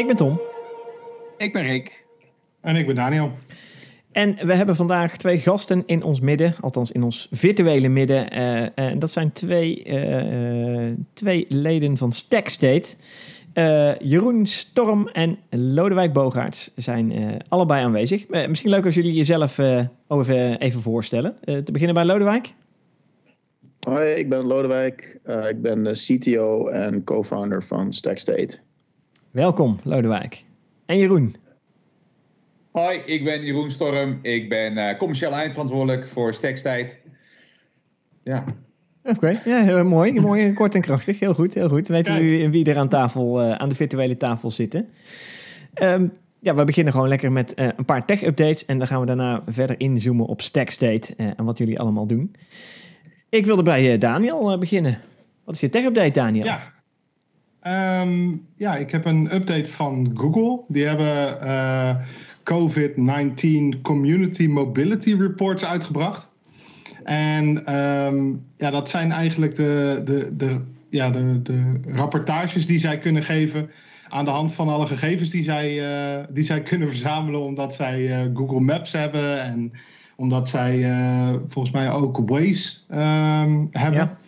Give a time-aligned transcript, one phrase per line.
[0.00, 0.40] Ik ben Tom.
[1.36, 2.04] Ik ben Rick.
[2.60, 3.32] En ik ben Daniel.
[4.12, 8.38] En we hebben vandaag twee gasten in ons midden, althans in ons virtuele midden.
[8.38, 12.94] Uh, en dat zijn twee, uh, twee leden van Stackstate.
[13.54, 17.12] Uh, Jeroen Storm en Lodewijk Bogaerts zijn
[17.48, 18.28] allebei aanwezig.
[18.28, 19.58] misschien leuk als jullie jezelf
[20.08, 21.36] even, even voorstellen.
[21.44, 22.54] te beginnen bij Lodewijk.
[23.80, 25.20] Hoi, ik ben Lodewijk.
[25.48, 28.60] ik ben de CTO en co-founder van Stackstate.
[29.30, 30.42] Welkom, Lodewijk.
[30.86, 31.34] En Jeroen.
[32.70, 34.18] Hoi, ik ben Jeroen Storm.
[34.22, 36.96] Ik ben uh, commercieel eindverantwoordelijk voor Stekstijd.
[38.24, 38.44] Ja.
[39.04, 40.20] Oké, ja, heel mooi.
[40.20, 41.20] mooi, kort en krachtig.
[41.20, 41.88] Heel goed, heel goed.
[41.88, 44.88] Weten we wie er aan tafel, uh, aan de virtuele tafel zitten.
[45.82, 48.64] Um, ja, we beginnen gewoon lekker met uh, een paar tech-updates.
[48.64, 52.34] En dan gaan we daarna verder inzoomen op Stackstate en wat jullie allemaal doen.
[53.28, 54.98] Ik wilde bij Daniel beginnen.
[55.44, 56.44] Wat is je tech-update, Daniel?
[56.44, 56.78] Ja.
[57.66, 60.60] Um, ja, ik heb een update van Google.
[60.68, 61.38] Die hebben
[62.42, 66.28] COVID-19 Community Mobility Reports uitgebracht.
[67.04, 72.98] En um, ja, dat zijn eigenlijk de, de, de, ja, de, de rapportages die zij
[72.98, 73.70] kunnen geven
[74.08, 75.72] aan de hand van alle gegevens die zij,
[76.18, 79.72] uh, die zij kunnen verzamelen, omdat zij uh, Google Maps hebben en
[80.16, 80.84] omdat zij
[81.46, 84.18] volgens mij ook Waze um, hebben.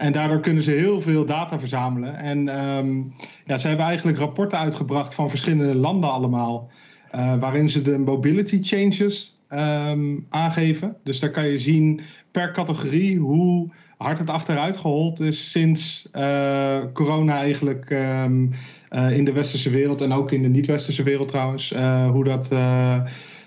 [0.00, 2.16] En daardoor kunnen ze heel veel data verzamelen.
[2.16, 6.70] En um, ja, ze hebben eigenlijk rapporten uitgebracht van verschillende landen allemaal.
[7.14, 10.96] Uh, waarin ze de mobility changes um, aangeven.
[11.04, 16.78] Dus daar kan je zien per categorie hoe hard het achteruit gehold is sinds uh,
[16.92, 18.50] corona eigenlijk um,
[18.90, 21.74] uh, in de westerse wereld en ook in de niet-westerse wereld trouwens,
[22.10, 22.48] hoe dat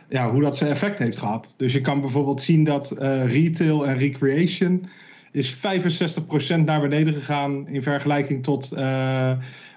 [0.09, 1.53] ja, hoe dat zijn effect heeft gehad.
[1.57, 2.95] Dus je kan bijvoorbeeld zien dat
[3.25, 4.85] retail en recreation
[5.33, 5.59] is 65%
[6.65, 8.69] naar beneden gegaan in vergelijking tot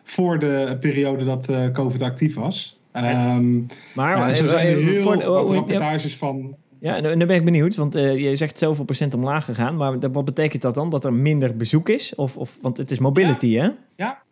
[0.03, 2.79] voor de periode dat COVID actief was.
[2.97, 6.57] Um, maar ja, zo zijn er heel voor, wat rapportages van...
[6.81, 9.77] Ja, nu ben ik benieuwd, want uh, je zegt zoveel procent omlaag gegaan.
[9.77, 10.91] Maar wat betekent dat dan?
[10.91, 12.15] Dat er minder bezoek is?
[12.15, 13.63] Of, of, want het is mobility, ja.
[13.63, 13.71] hè?
[13.97, 14.23] Ja,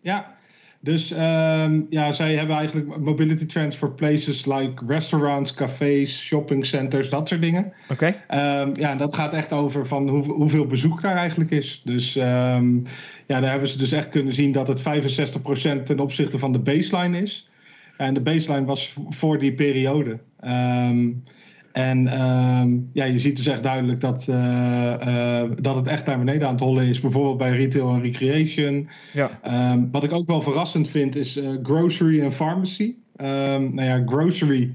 [0.00, 0.35] ja.
[0.86, 7.10] Dus um, ja, zij hebben eigenlijk mobility trends voor places like restaurants, cafés, shopping centers,
[7.10, 7.72] dat soort dingen.
[7.88, 8.14] Oké.
[8.28, 8.62] Okay.
[8.62, 11.82] Um, ja, dat gaat echt over van hoe, hoeveel bezoek daar eigenlijk is.
[11.84, 12.60] Dus ja,
[13.26, 14.82] daar hebben ze dus echt kunnen zien dat het 65%
[15.84, 17.48] ten opzichte van de baseline is.
[17.96, 20.18] En de baseline was voor die periode.
[20.44, 21.24] Um,
[21.76, 26.18] en um, ja, je ziet dus echt duidelijk dat, uh, uh, dat het echt naar
[26.18, 27.00] beneden aan het hollen is.
[27.00, 28.88] Bijvoorbeeld bij retail en recreation.
[29.12, 29.40] Ja.
[29.72, 32.94] Um, wat ik ook wel verrassend vind is uh, grocery en pharmacy.
[33.16, 34.74] nou ja, grocery.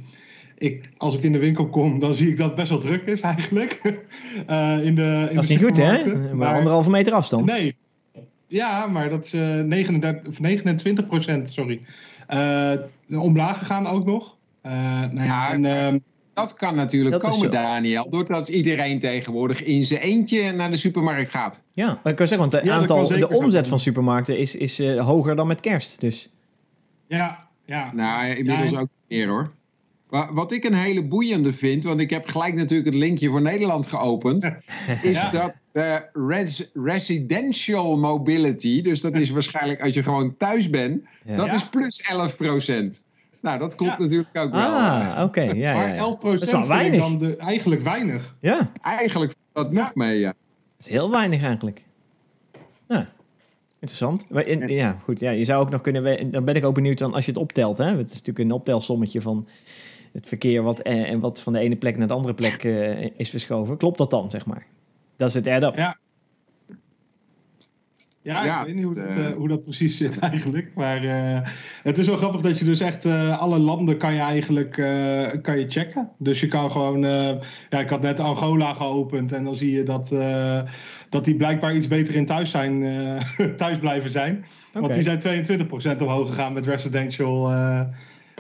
[0.58, 3.06] Ik, als ik in de winkel kom, dan zie ik dat het best wel druk
[3.06, 3.80] is eigenlijk.
[4.88, 6.06] in de, in dat is niet goed, hè?
[6.06, 7.46] Maar, maar anderhalve meter afstand.
[7.46, 7.76] Nee.
[8.48, 11.82] Ja, maar dat is 39, of 29 procent, sorry.
[13.10, 14.38] omlaag gegaan ook nog.
[14.62, 16.04] nou ja, en, um,
[16.42, 21.30] dat kan natuurlijk dat komen, Daniel, doordat iedereen tegenwoordig in zijn eentje naar de supermarkt
[21.30, 21.62] gaat.
[21.74, 25.06] Ja, maar ik kan zeggen, want de, aantal, de omzet van supermarkten is, is uh,
[25.06, 26.00] hoger dan met kerst.
[26.00, 26.30] Dus.
[27.08, 27.94] Ja, ja.
[27.94, 29.52] Nou, inmiddels ja, ook meer hoor.
[30.10, 33.42] Maar wat ik een hele boeiende vind, want ik heb gelijk natuurlijk het linkje voor
[33.42, 34.44] Nederland geopend,
[35.02, 35.30] is ja.
[35.30, 41.54] dat de res residential mobility, dus dat is waarschijnlijk als je gewoon thuis bent, dat
[41.54, 43.04] is plus 11 procent.
[43.42, 44.62] Nou, dat klopt natuurlijk ook wel.
[44.62, 45.42] Ah, oké.
[45.42, 48.36] Ja, ja, maar 11 procent is dan de, eigenlijk weinig.
[48.40, 48.72] Ja.
[48.82, 50.34] Eigenlijk dat nog mee, ja.
[50.78, 51.86] Dat is heel weinig eigenlijk.
[52.88, 53.10] Ja.
[53.80, 54.30] Interessant.
[54.30, 55.20] Maar ja, goed.
[55.20, 56.32] Ja, je zou ook nog kunnen...
[56.32, 57.78] Dan ben ik ook benieuwd dan als je het optelt.
[57.78, 57.86] Hè?
[57.86, 59.48] Het is natuurlijk een optelsommetje van
[60.12, 63.06] het verkeer wat, en, en wat van de ene plek naar de andere plek uh,
[63.18, 63.78] is verschoven.
[63.78, 64.66] Klopt dat dan, zeg maar?
[65.16, 65.78] Dat is het add-up.
[65.78, 65.98] Ja,
[68.24, 70.72] ja, ja, ik weet niet hoe, het, uh, hoe, dat precies zit eigenlijk.
[70.76, 71.40] Maar uh,
[71.84, 74.72] het is wel grappig dat je dus echt uh, alle landen kan je eigenlijk
[75.42, 76.10] kan je checken.
[76.18, 77.02] Dus je kan gewoon...
[77.70, 80.16] ja, ik had net Angola geopend en dan zie je dat,
[81.10, 82.84] dat die blijkbaar iets beter in thuis, zijn,
[83.58, 84.46] thuis blijven zijn.
[84.70, 84.82] Okay.
[84.82, 87.52] Want die zijn 22% omhoog gegaan met residential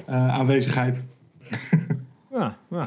[0.06, 1.04] aanwezigheid.
[2.32, 2.86] ja, ja.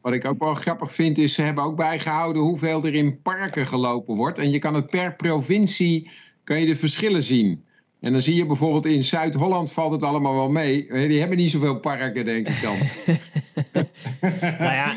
[0.00, 3.66] Wat ik ook wel grappig vind is, ze hebben ook bijgehouden hoeveel er in parken
[3.66, 4.38] gelopen wordt.
[4.38, 6.10] En je kan het per provincie,
[6.44, 7.64] kan je de verschillen zien.
[8.00, 10.86] En dan zie je bijvoorbeeld in Zuid-Holland valt het allemaal wel mee.
[11.08, 12.76] Die hebben niet zoveel parken, denk ik dan.
[14.58, 14.96] nou ja,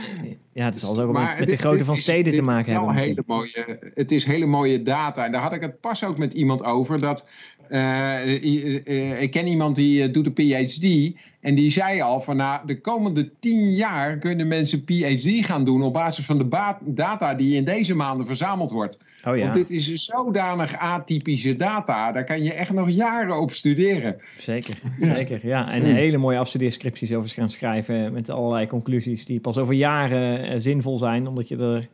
[0.54, 2.96] ja, het zal ook met, met de grootte van steden te maken hebben.
[2.96, 5.26] Hele mooie, het is hele mooie data.
[5.26, 7.00] En daar had ik het pas ook met iemand over.
[7.00, 7.30] Dat,
[7.70, 11.18] uh, ik ken iemand die doet een PhD.
[11.40, 15.84] En die zei al van nou, de komende tien jaar kunnen mensen PhD gaan doen
[15.84, 18.98] op basis van de data die in deze maanden verzameld wordt.
[19.26, 23.52] Oh ja, Want dit is zodanig atypische data, daar kan je echt nog jaren op
[23.52, 24.16] studeren.
[24.38, 24.80] zeker.
[25.16, 25.72] zeker ja.
[25.72, 30.56] En hele mooie afstudeerscripties over gaan schrijven met allerlei conclusies die pas over jaren eh,
[30.58, 31.88] zinvol zijn, omdat je er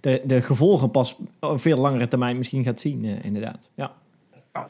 [0.00, 3.70] de, de gevolgen pas op veel langere termijn misschien gaat zien, eh, inderdaad.
[3.74, 3.92] Ja.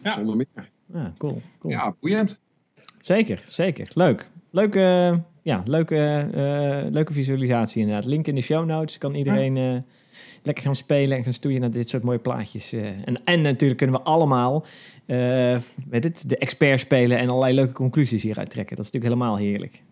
[0.03, 0.71] Zonder meer.
[0.93, 1.43] ja, cool.
[1.59, 1.73] cool.
[1.73, 2.41] Ja, boeiend.
[3.03, 3.87] Zeker, zeker.
[3.95, 4.29] Leuk.
[4.51, 5.97] Leuke, ja, leuke,
[6.35, 8.05] eh, leuke visualisatie inderdaad.
[8.05, 8.99] Link in de show notes.
[8.99, 9.77] Kan iedereen eh,
[10.43, 12.73] lekker gaan spelen en gaan stoeien naar dit soort mooie plaatjes.
[12.73, 12.87] eh.
[12.87, 14.65] en, en natuurlijk kunnen we allemaal
[15.07, 15.57] eh,
[15.89, 18.77] weet het, de expert spelen en allerlei leuke conclusies hieruit trekken.
[18.77, 19.83] Dat is natuurlijk helemaal heerlijk.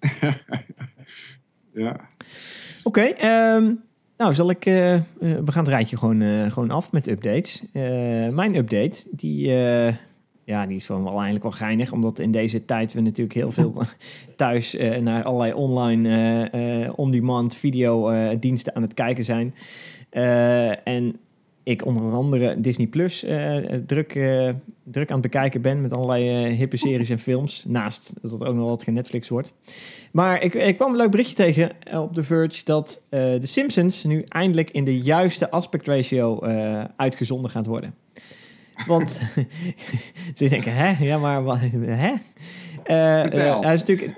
[1.74, 2.00] Ja.
[2.82, 3.72] Oké, ehm,
[4.16, 4.66] nou zal ik...
[4.66, 7.64] eh, eh, we gaan het rijtje gewoon, eh, gewoon af met updates.
[7.72, 7.82] Eh,
[8.28, 9.52] mijn update, die...
[10.44, 13.82] ja, die is wel, eigenlijk wel geinig, omdat in deze tijd we natuurlijk heel veel
[14.36, 16.08] thuis eh, naar allerlei online
[16.50, 19.54] eh, on-demand video diensten aan het kijken zijn.
[20.84, 21.16] En
[21.62, 23.20] ik onder andere Disney Plus
[23.86, 24.12] druk,
[24.82, 27.64] druk aan het bekijken ben met allerlei hippe series en films.
[27.68, 29.52] Naast dat het ook nog wat Netflix wordt.
[30.12, 34.24] Maar ik, ik kwam een leuk berichtje tegen op The Verge dat The Simpsons nu
[34.28, 36.40] eindelijk in de juiste aspect ratio
[36.96, 37.94] uitgezonden gaat worden.
[38.86, 39.20] Want
[40.34, 41.04] ze denken, hè?
[41.04, 42.12] Ja, maar wat, hè?
[42.84, 44.12] Eh, eh, hij is natuurlijk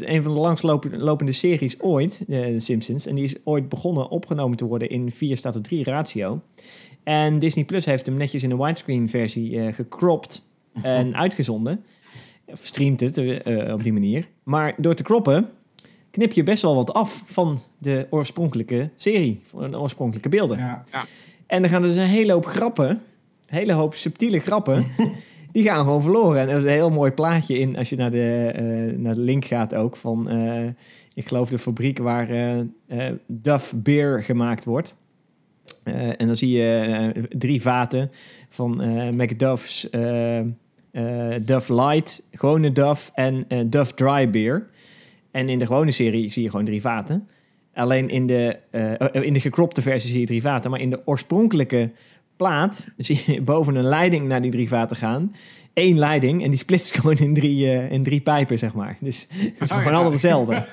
[0.00, 3.06] een van de langstlopende series ooit, eh, The Simpsons.
[3.06, 6.40] En die is ooit begonnen opgenomen te worden in 4 staat op 3 ratio.
[7.02, 10.50] En Disney Plus heeft hem netjes in een widescreen versie eh gecropt
[10.82, 11.84] en uitgezonden.
[12.46, 13.18] Of streamt het
[13.72, 14.28] op die manier.
[14.42, 15.48] Maar door te croppen
[16.10, 20.58] knip je best wel wat af van de oorspronkelijke serie, van de oorspronkelijke beelden.
[20.58, 20.84] Ja.
[21.46, 23.02] En dan gaan dus een hele hoop grappen,
[23.52, 24.86] hele hoop subtiele grappen,
[25.52, 26.40] die gaan gewoon verloren.
[26.40, 29.20] En er is een heel mooi plaatje in, als je naar de, eh, naar de
[29.20, 30.66] link gaat ook, van, eh,
[31.14, 34.96] ik geloof de fabriek waar eh Duff Beer gemaakt wordt.
[36.16, 38.10] En dan zie je drie vaten
[38.48, 38.80] van
[39.16, 39.88] McDuff's
[41.42, 44.68] Duff Light, gewone Duff en Duff Dry Beer.
[45.30, 47.28] En in de gewone serie zie je gewoon drie vaten.
[47.74, 48.56] Alleen in de,
[49.12, 50.70] in de gekropte versie zie je drie vaten.
[50.70, 51.90] Maar in de oorspronkelijke
[52.42, 55.34] plaat zie je boven een leiding naar die drie vaten gaan.
[55.74, 58.96] Eén leiding en die splitst gewoon in drie, eh, in drie pijpen, zeg maar.
[59.00, 59.90] Dus het is Oh, gewoon ja.
[59.92, 60.66] allemaal hetzelfde.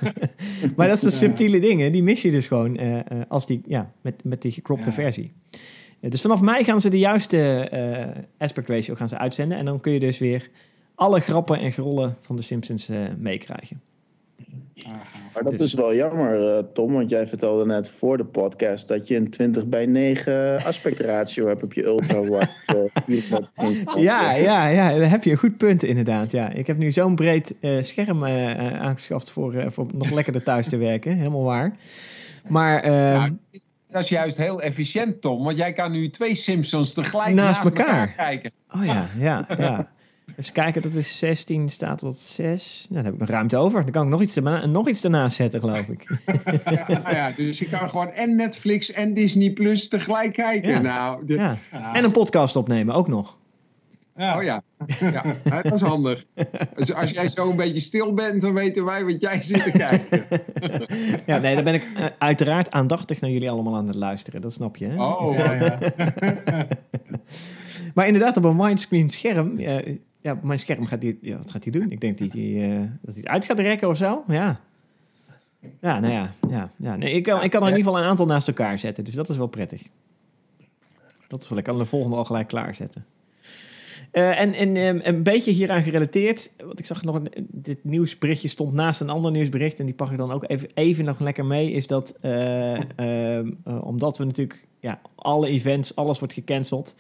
[0.76, 3.92] maar dat zijn subtiele dingen, die mis je dus gewoon eh, eh, als die, ja,
[4.02, 4.92] met, met die gekropte Ja.
[4.92, 5.32] versie.
[6.00, 7.40] Dus vanaf mei gaan ze de juiste
[7.70, 9.58] eh, aspect ratio gaan ze uitzenden.
[9.58, 10.50] En dan kun je dus weer
[10.96, 13.82] alle grappen en gerollen van de Simpsons meekrijgen.
[15.34, 18.88] Maar dat Dus- is wel jammer, eh, Tom, want jij vertelde net voor de podcast
[18.88, 22.16] dat je een 20 bij 9 aspect ratio hebt op je ultra
[22.66, 22.78] eh,
[24.04, 26.32] Ja, ja, ja, daar heb je een goed punt inderdaad.
[26.32, 26.50] Ja.
[26.54, 30.78] Ik heb nu zo'n breed eh, scherm aangeschaft voor, eh, voor nog lekkerder thuis te
[30.78, 31.18] werken.
[31.18, 31.76] Helemaal waar.
[32.48, 33.30] Maar ehm, Ja,
[33.92, 35.44] dat is juist heel efficiënt, Tom.
[35.44, 38.00] Want jij kan nu twee Simpsons tegelijk Naast naast, elkaar.
[38.00, 38.14] elkaar.
[38.16, 38.52] kijken.
[38.76, 39.90] oh ja, ja, ja.
[40.40, 42.86] Even kijken, dat is 16, staat tot 6.
[42.90, 43.82] Nou, dan heb ik nog ruimte over.
[43.82, 46.04] Dan kan ik nog iets, erna- nog iets ernaast zetten, geloof ik.
[46.76, 50.70] Ja, nou ja, dus je kan gewoon en Netflix en Disney Plus tegelijk kijken.
[50.70, 50.80] Ja.
[50.80, 51.58] Nou, Ja.
[51.72, 51.94] Ja.
[51.94, 53.38] En een podcast opnemen, ook nog.
[54.16, 54.38] Ja.
[54.38, 54.64] Oh ja.
[55.00, 55.24] ja,
[55.62, 56.26] dat is handig.
[56.76, 59.72] Dus als jij zo een beetje stil bent, dan weten wij wat jij zit te
[59.72, 60.24] kijken.
[61.26, 64.42] Ja, nee, dan ben ik eh, uiteraard aandachtig naar jullie allemaal aan het luisteren.
[64.42, 65.04] Dat snap je, hè?
[65.04, 65.78] Oh, Ja, ja.
[67.96, 69.60] Maar inderdaad, op een widescreen scherm.
[70.22, 71.18] Ja, mijn scherm gaat hij.
[71.22, 71.92] Ja, wat gaat hij doen?
[71.92, 74.24] Ik denk dat hij, eh, dat hij het uit gaat rekken of zo.
[74.28, 74.60] Ja.
[75.82, 76.32] Ja, nou ja.
[76.50, 76.96] ja, ja.
[76.96, 79.04] Nee, ik, kan, ik kan er in ieder geval een aantal naast elkaar zetten.
[79.04, 79.82] Dus dat is wel prettig.
[81.28, 81.58] Dat is wel.
[81.58, 83.06] Ik kan de volgende al gelijk klaarzetten.
[84.12, 86.52] Eh, en en ehm, een beetje hieraan gerelateerd.
[86.58, 87.16] Want ik zag nog.
[87.16, 89.80] Een, dit nieuwsberichtje stond naast een ander nieuwsbericht.
[89.80, 91.72] En die pak ik dan ook even, even nog lekker mee.
[91.72, 92.16] Is dat.
[92.22, 94.68] eh, ehm, eh, omdat we natuurlijk.
[94.80, 96.96] Ja, alle events, alles wordt gecanceld.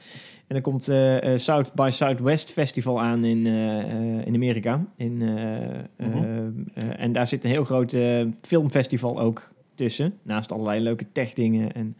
[0.49, 4.85] En dan komt eh, South by Southwest Festival aan in, eh, in Amerika.
[4.95, 7.95] In, eh, en daar zit een heel groot
[8.41, 10.13] filmfestival ook tussen.
[10.23, 11.97] Naast allerlei leuke tech dingen en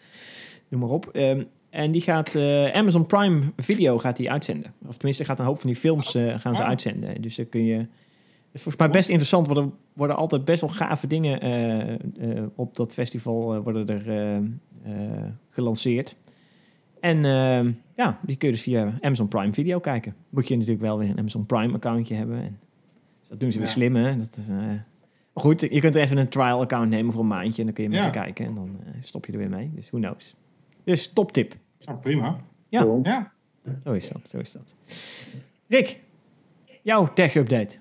[0.67, 1.07] noem maar op.
[1.07, 2.35] Ehm, en die gaat
[2.73, 4.73] Amazon Prime Video gaat die uitzenden.
[4.87, 6.67] Of tenminste gaat een hoop van die films gaan ze Ah.
[6.67, 7.21] uitzenden.
[7.21, 7.77] Dus dan kun je...
[7.77, 9.47] Het is volgens mij best interessant.
[9.47, 11.39] Worden, worden altijd best wel gave dingen
[12.55, 14.41] op dat festival worden er
[15.49, 16.15] gelanceerd.
[16.99, 20.15] En ehm, ja, die kun je dus via Amazon Prime Video kijken.
[20.29, 22.37] Moet je natuurlijk wel weer een Amazon Prime accountje hebben.
[22.37, 22.59] En,
[23.19, 23.73] dus dat doen ze weer Ja.
[23.73, 24.17] slim, hè?
[24.17, 27.59] Dat is, eh, maar goed, je kunt even een trial account nemen voor een maandje.
[27.59, 28.07] En dan kun je hem Ja.
[28.07, 28.45] even kijken.
[28.45, 29.71] En dan eh, stop je er weer mee.
[29.75, 30.35] Dus who knows.
[30.83, 31.53] Dus top tip.
[32.01, 32.39] Prima.
[32.69, 32.81] Ja.
[32.81, 32.99] Cool.
[33.03, 33.31] Ja.
[33.83, 34.75] Zo is dat, zo is dat.
[35.67, 35.99] Rick,
[36.81, 37.77] jouw tech-update.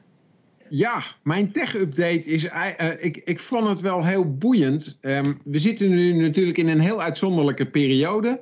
[0.70, 2.44] Ja, mijn tech-update is...
[2.48, 4.98] eh, ik, ik vond het wel heel boeiend.
[5.00, 8.40] Ehm, we zitten nu natuurlijk in een heel uitzonderlijke periode.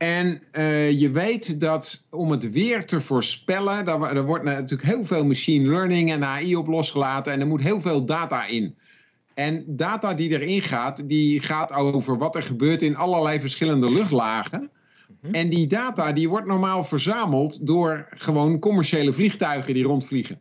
[0.00, 5.04] En uh, je weet dat om het weer te voorspellen, daar, er wordt natuurlijk heel
[5.04, 8.76] veel machine learning en AI op losgelaten en er moet heel veel data in.
[9.34, 14.70] En data die erin gaat, die gaat over wat er gebeurt in allerlei verschillende luchtlagen.
[15.20, 15.34] Mhm.
[15.34, 20.38] En die data die wordt normaal verzameld door gewoon commerciële vliegtuigen die rondvliegen.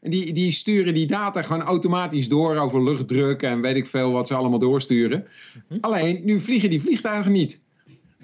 [0.00, 4.12] En die, die sturen die data gewoon automatisch door over luchtdruk en weet ik veel
[4.12, 5.26] wat ze allemaal doorsturen.
[5.68, 5.78] Mhm.
[5.80, 7.61] Alleen nu vliegen die vliegtuigen niet.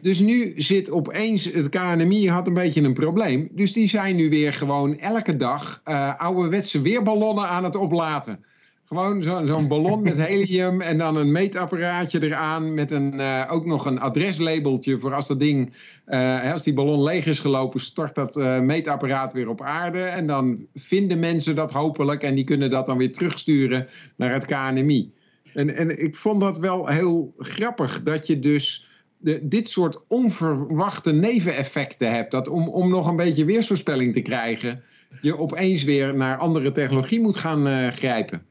[0.01, 3.49] Dus nu zit opeens het KNMI had een beetje een probleem.
[3.53, 8.45] Dus die zijn nu weer gewoon elke dag uh, ouderwetse weerballonnen aan het oplaten.
[8.85, 13.85] Gewoon zo'n ballon met helium en dan een meetapparaatje eraan met een, uh, ook nog
[13.85, 15.75] een adreslabeltje voor als dat ding,
[16.07, 20.01] uh, als die ballon leeg is gelopen, stort dat meetapparaat weer op aarde.
[20.01, 24.45] En dan vinden mensen dat hopelijk en die kunnen dat dan weer terugsturen naar het
[24.45, 25.13] KNMI.
[25.55, 28.88] En, en ik vond dat wel heel grappig dat je dus
[29.19, 32.31] de, dit soort onverwachte neveneffecten hebt.
[32.31, 34.83] Dat om, om nog een beetje weersvoorspelling te krijgen,
[35.21, 38.43] je opeens weer naar andere technologie moet gaan grijpen.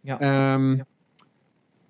[0.00, 0.54] Ja.
[0.54, 0.84] Um,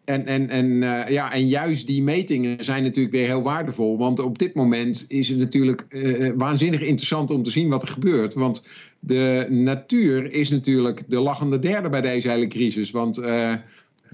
[0.05, 3.99] en, en, en, uh, ja, en juist die metingen zijn natuurlijk weer heel waardevol.
[3.99, 7.89] Want op dit moment is het natuurlijk uh, waanzinnig interessant om te zien wat er
[7.89, 8.35] gebeurt.
[8.35, 12.91] Want de natuur is natuurlijk de lachende derde bij deze hele crisis.
[12.91, 13.21] Want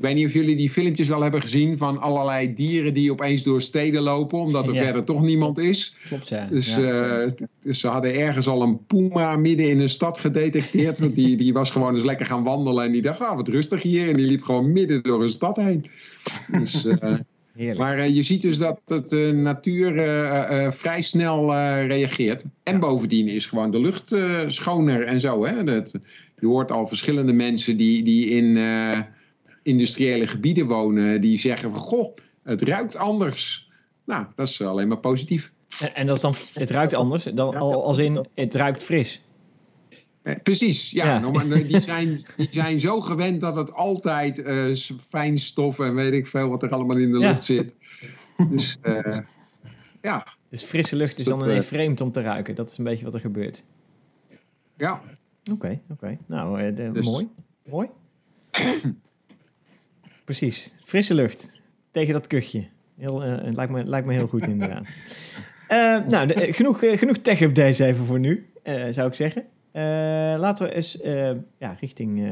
[0.01, 3.43] ik weet niet of jullie die filmpjes wel hebben gezien van allerlei dieren die opeens
[3.43, 5.97] door steden lopen, omdat er verder toch niemand is.
[6.07, 6.47] Klopt, ja.
[6.51, 7.27] Dus, uh,
[7.63, 10.99] dus, ze hadden ergens al een puma midden in een stad gedetecteerd.
[10.99, 13.83] Want die, die was gewoon eens lekker gaan wandelen en die dacht, ah, wat rustig
[13.83, 14.09] hier.
[14.09, 15.87] En die liep gewoon midden door een stad heen.
[16.53, 19.93] Dus, uh, maar uh, je ziet dus dat het uh, natuur
[20.73, 21.55] vrij snel
[21.87, 22.45] reageert.
[22.63, 24.17] En bovendien is gewoon de lucht
[24.47, 25.47] schoner en zo.
[25.47, 25.65] Hè?
[25.65, 25.95] Dat,
[26.39, 28.57] je hoort al verschillende mensen die, die in
[29.71, 33.71] industriële gebieden wonen die zeggen van goh, het ruikt anders.
[34.05, 35.53] Nou, dat is alleen maar positief.
[35.81, 39.23] En, en dat is dan, het ruikt anders, dan, als in het ruikt fris.
[40.23, 41.05] Eh, precies, ja.
[41.05, 41.43] ja.
[41.45, 44.77] Die, zijn, die zijn zo gewend dat het altijd uh,
[45.09, 47.75] fijnstof en weet ik veel wat er allemaal in de lucht zit.
[48.51, 49.19] Dus uh,
[50.03, 50.27] ja.
[50.49, 52.55] Dus frisse lucht is dan ineens vreemd om te ruiken.
[52.55, 53.65] Dat is een beetje wat er gebeurt.
[54.77, 55.03] Ja.
[55.53, 56.19] Oké, oké.
[56.27, 57.29] Nou, de, dus- mooi.
[57.65, 57.89] Mooi.
[60.31, 60.75] Precies.
[60.81, 61.51] Frisse lucht
[61.91, 62.69] tegen dat kuchje.
[62.97, 64.89] Heel, uh, lijkt, me, lijkt me heel goed inderdaad.
[65.71, 68.51] Uh, nou, de, uh, genoeg, genoeg tech-updates even voor nu,
[68.91, 69.45] zou ik zeggen.
[70.41, 70.99] laten we eens
[71.59, 72.29] ja, richting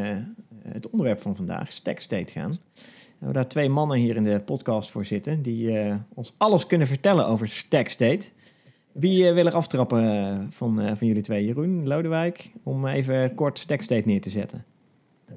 [0.62, 2.50] het onderwerp van vandaag, Stack State, gaan.
[2.50, 5.42] We hebben daar twee mannen hier in de podcast voor zitten...
[5.42, 8.28] die ons alles kunnen vertellen over Stack State.
[8.92, 11.44] Wie wil er aftrappen van, van jullie twee?
[11.44, 14.64] Jeroen, Lodewijk, om even kort Stack State neer te zetten.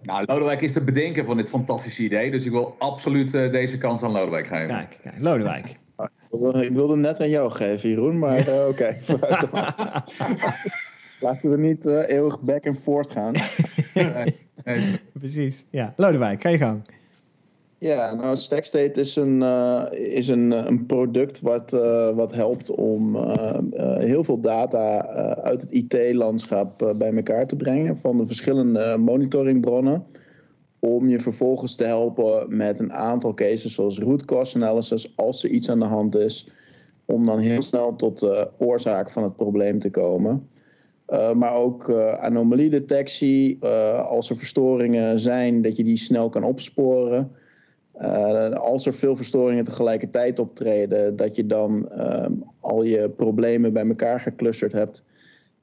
[0.02, 2.32] Nou, Lodewijk is te bedenken van dit fantastische idee.
[2.32, 4.68] Dus ik wil absoluut uh, deze kans aan Lodewijk geven.
[4.68, 5.80] Kijk, kijk Lodewijk.
[6.62, 8.96] Ik wilde net aan jou geven, Jeroen, maar uh, oké.
[11.22, 13.34] Laten we niet uh, eeuwig back and forth gaan.
[15.20, 15.94] Precies, ja.
[15.96, 16.82] Lodewijk, ga je gang.
[17.84, 23.16] Ja, nou, Stackstate is een, uh, is een, een product wat, uh, wat helpt om
[23.16, 23.58] uh,
[23.98, 30.06] heel veel data uit het IT-landschap bij elkaar te brengen van de verschillende monitoringbronnen.
[30.80, 35.50] Om je vervolgens te helpen met een aantal cases zoals root cause analysis als er
[35.50, 36.50] iets aan de hand is.
[37.06, 40.50] Om dan heel snel tot de oorzaak van het probleem te komen.
[41.34, 47.32] maar ook anomaliedetectie, als er verstoringen zijn, dat je die snel kan opsporen.
[48.00, 52.26] Uh, als er veel verstoringen tegelijkertijd optreden, dat je dan uh,
[52.60, 55.04] al je problemen bij elkaar geclusterd hebt.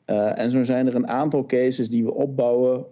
[0.07, 2.87] Uh, en zo zijn er een aantal cases die we opbouwen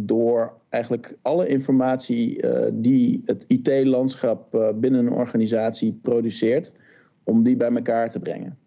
[0.00, 6.72] door eigenlijk alle informatie die het IT-landschap binnen een organisatie produceert,
[7.24, 8.58] om die bij elkaar te brengen.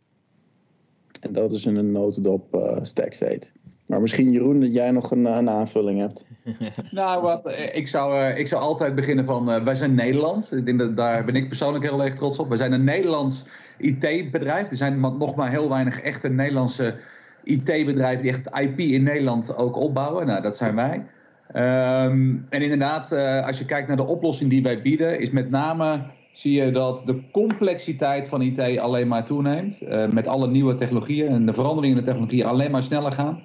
[1.21, 3.51] En dat is in een notendop Stackstate.
[3.89, 6.25] Maar misschien Jeroen, dat jij nog een, een aanvulling hebt.
[6.91, 10.51] nou, wat, eh, ik, zou, eh, ik zou altijd beginnen van, uh, wij zijn Nederlands.
[10.51, 12.49] Ik denk dat daar ben ik persoonlijk heel erg trots op.
[12.49, 13.45] Wij zijn een Nederlands
[13.77, 14.69] IT-bedrijf.
[14.69, 16.95] Er zijn nog maar heel weinig echte Nederlandse
[17.43, 20.25] IT-bedrijven die echt IP in Nederland ook opbouwen.
[20.25, 21.05] Nou, dat zijn wij.
[22.05, 23.11] Um, en inderdaad,
[23.45, 27.01] als je kijkt naar de oplossing die wij bieden, is met name zie je dat
[27.05, 29.79] de complexiteit van IT alleen maar toeneemt.
[30.13, 33.41] Met alle nieuwe technologieën en de veranderingen in de technologieën alleen maar sneller gaan.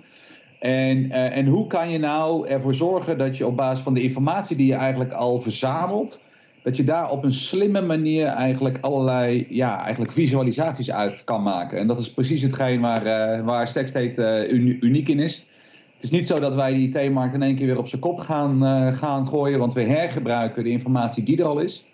[0.65, 4.03] En, uh, en hoe kan je nou ervoor zorgen dat je op basis van de
[4.03, 6.21] informatie die je eigenlijk al verzamelt,
[6.63, 11.79] dat je daar op een slimme manier eigenlijk allerlei ja, eigenlijk visualisaties uit kan maken.
[11.79, 15.47] En dat is precies hetgeen waar, uh, waar Stackstate uh, uniek in is.
[15.95, 18.21] Het is niet zo dat wij die IT-markt in één keer weer op zijn kop
[18.21, 18.63] gaan,
[18.95, 21.87] gaan gooien, want we hergebruiken de informatie die er al is.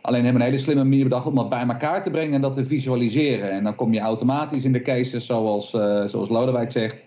[0.00, 2.40] Alleen hebben we een hele slimme manier bedacht om dat bij elkaar te brengen en
[2.40, 3.50] dat te visualiseren.
[3.50, 5.70] En dan kom je automatisch in de cases, zoals,
[6.06, 7.05] zoals Lodewijk zegt.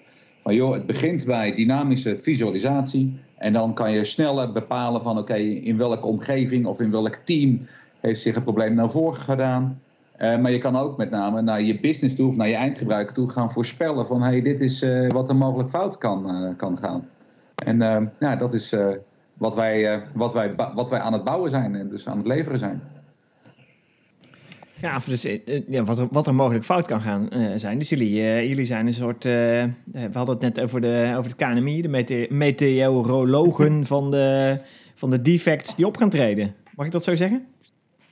[0.50, 3.20] Van joh, het begint bij dynamische visualisatie.
[3.38, 7.68] En dan kan je sneller bepalen van oké, in welke omgeving of in welk team
[8.00, 9.82] heeft zich een probleem naar voren gedaan.
[10.18, 13.14] Uh, maar je kan ook met name naar je business toe of naar je eindgebruiker
[13.14, 17.08] toe gaan voorspellen van hey, dit is uh, wat er mogelijk fout kan, kan gaan.
[17.66, 18.76] En ja, dat is
[19.34, 22.60] wat wij, wat, wij, wat wij aan het bouwen zijn en dus aan het leveren
[22.60, 22.82] zijn.
[24.80, 27.80] Gaaf, dus uh, ja, wat, er, wat er mogelijk fout kan gaan uh, zijn.
[27.80, 28.14] Dus jullie,
[28.48, 32.28] jullie zijn een soort, we hadden het net over, de, over het KNMI, de mete
[32.30, 34.60] meteorologen van de,
[34.96, 36.56] van de defects die op gaan treden.
[36.76, 37.48] Mag ik dat zo zeggen?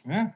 [0.04, 0.36] Ja,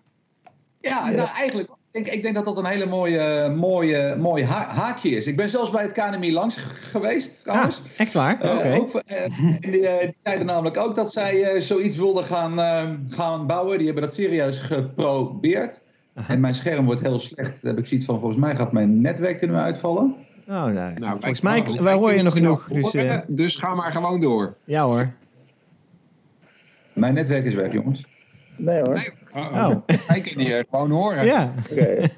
[0.79, 5.09] ja, nou, eigenlijk ik denk, ik denk dat dat een hele mooie, mooie, mooie haakje
[5.09, 5.25] is.
[5.25, 6.57] Ik ben zelfs bij het KNMI langs
[6.91, 7.79] geweest, trouwens.
[7.79, 8.45] Ah, echt waar?
[8.45, 8.77] Uh, okay.
[8.77, 12.57] ook, uh, die, die, zeiden namelijk ook dat zij uh, zoiets wilden gaan,
[13.09, 13.77] gaan bouwen.
[13.77, 15.81] Die hebben dat serieus geprobeerd.
[16.27, 17.61] En mijn scherm wordt heel slecht.
[17.61, 20.15] Dan heb ik zoiets van, volgens mij gaat mijn netwerk er nu uitvallen.
[20.47, 22.67] Oh, nou, nou volgens mij wij horen je nog genoeg.
[22.67, 22.95] Dus,
[23.27, 24.55] dus ga maar gewoon door.
[24.63, 25.13] Ja hoor.
[26.93, 28.05] Mijn netwerk is weg, jongens.
[28.57, 28.93] Nee hoor.
[28.93, 29.09] Nee.
[29.35, 29.75] Uh -oh.
[30.07, 31.25] Hij kan je gewoon horen.
[31.25, 31.53] Ja.
[31.71, 32.09] Okay.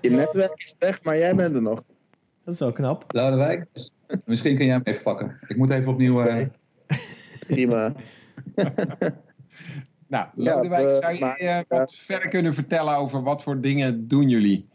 [0.00, 1.82] Je netwerk is weg, maar jij bent er nog.
[2.44, 3.04] Dat is wel knap.
[3.08, 3.66] Lodewijk,
[4.24, 5.36] misschien kun jij hem even pakken.
[5.46, 6.20] Ik moet even opnieuw...
[6.20, 6.24] Uh...
[6.26, 6.50] Okay.
[7.46, 7.94] Prima.
[10.12, 14.28] Nou, Lodewijk, ja, zou je uh, wat verder kunnen vertellen over wat voor dingen doen
[14.28, 14.68] jullie?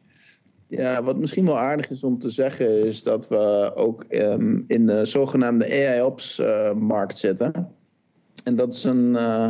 [0.67, 4.86] Ja, wat misschien wel aardig is om te zeggen, is dat we ook um, in
[4.86, 7.72] de zogenaamde AI-ops-markt uh, zitten.
[8.44, 9.50] En dat is een, uh,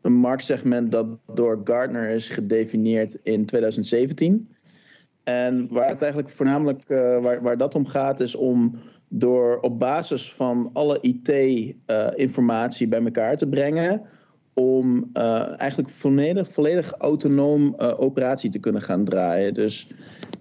[0.00, 4.48] een marktsegment dat door Gartner is gedefinieerd in 2017.
[5.24, 8.78] En waar het eigenlijk voornamelijk uh, waar, waar dat om gaat, is om
[9.08, 14.02] door op basis van alle IT-informatie bij elkaar te brengen.
[14.58, 19.54] Om uh, eigenlijk volledig, volledig autonoom operatie te kunnen gaan draaien.
[19.54, 19.90] Dus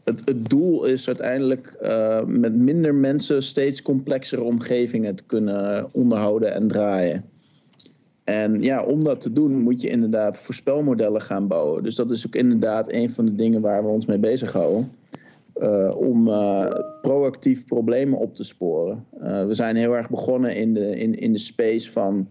[0.03, 1.77] het, het doel is uiteindelijk
[2.25, 7.25] met minder mensen steeds complexere omgevingen te kunnen onderhouden en draaien.
[8.23, 11.83] En ja, om dat te doen moet je inderdaad voorspelmodellen gaan bouwen.
[11.83, 14.91] Dus dat is ook inderdaad een van de dingen waar we ons mee bezighouden.
[15.97, 16.23] Om
[17.01, 19.05] proactief problemen op te sporen.
[19.19, 22.29] We zijn heel erg begonnen in de, in, in de space van...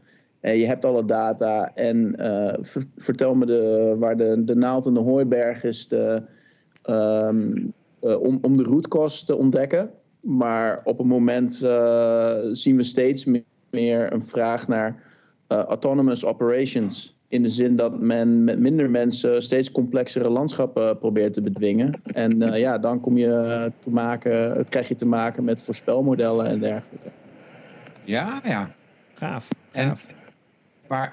[0.53, 2.15] je hebt alle data en
[2.97, 6.23] vertel me de, waar de, de naald in de hooiberg is de,
[6.91, 9.91] um, om, om de rootkost te ontdekken.
[10.21, 11.55] Maar op een moment
[12.53, 13.27] zien we steeds
[13.71, 15.03] meer een vraag naar
[15.49, 17.17] uh, autonomous operations.
[17.29, 22.01] In de zin dat men met minder mensen steeds complexere landschappen probeert te bedwingen.
[22.13, 26.59] En uh, ja, dan kom je te maken, krijg je te maken met voorspelmodellen en
[26.59, 27.09] dergelijke.
[28.05, 28.71] Ja, ja.
[29.15, 29.49] Gaaf.
[29.71, 30.07] gaaf.
[30.09, 30.15] En,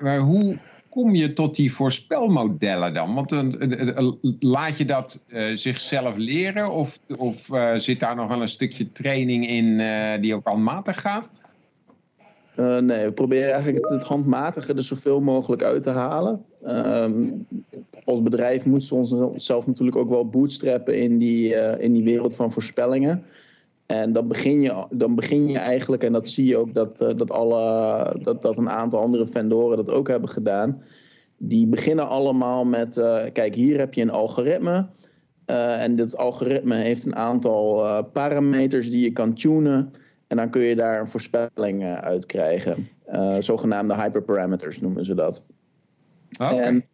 [0.02, 0.58] maar, hoe
[0.90, 3.14] kom je tot die voorspelmodellen dan?
[3.14, 6.72] Want uh, laat je dat zichzelf leren?
[6.72, 9.82] Of, of zit daar nog wel een stukje training in
[10.22, 11.30] die ook handmatig gaat?
[12.56, 16.46] Nee, we proberen eigenlijk het, handmatige er zoveel mogelijk uit te halen.
[18.04, 22.52] Als bedrijf moeten we onszelf natuurlijk ook wel bootstrappen in die, in die wereld van
[22.52, 23.24] voorspellingen.
[23.92, 27.10] En dan begin, je, dan begin je eigenlijk, en dat zie je ook dat, uh,
[27.16, 30.82] dat, alle, dat, dat een aantal andere vendoren dat ook hebben gedaan.
[31.38, 32.94] Die beginnen allemaal met:
[33.34, 34.88] kijk, hier heb je een algoritme.
[35.46, 39.92] en dit algoritme heeft een aantal parameters die je kan tunen.
[40.28, 42.88] En dan kun je daar een voorspelling uit krijgen.
[43.40, 45.44] Zogenaamde hyperparameters noemen ze dat.
[46.40, 46.60] Okay.
[46.60, 46.86] En,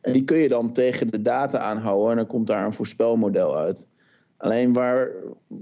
[0.00, 3.56] en, die kun je dan tegen de data aanhouden en dan komt daar een voorspelmodel
[3.56, 3.88] uit.
[4.40, 5.12] Alleen waar,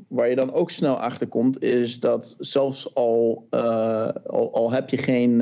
[0.08, 4.90] waar je dan ook snel achter komt, is dat zelfs al, uh, al, al, heb
[4.90, 5.38] je geen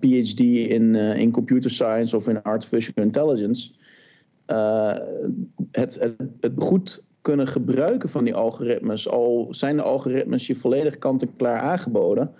[0.00, 3.70] PhD in, in computer science of in artificial intelligence,
[5.70, 10.98] het, het, het goed kunnen gebruiken van die algoritmes, al zijn de algoritmes je volledig
[10.98, 12.34] kant-en-klaar aangeboden,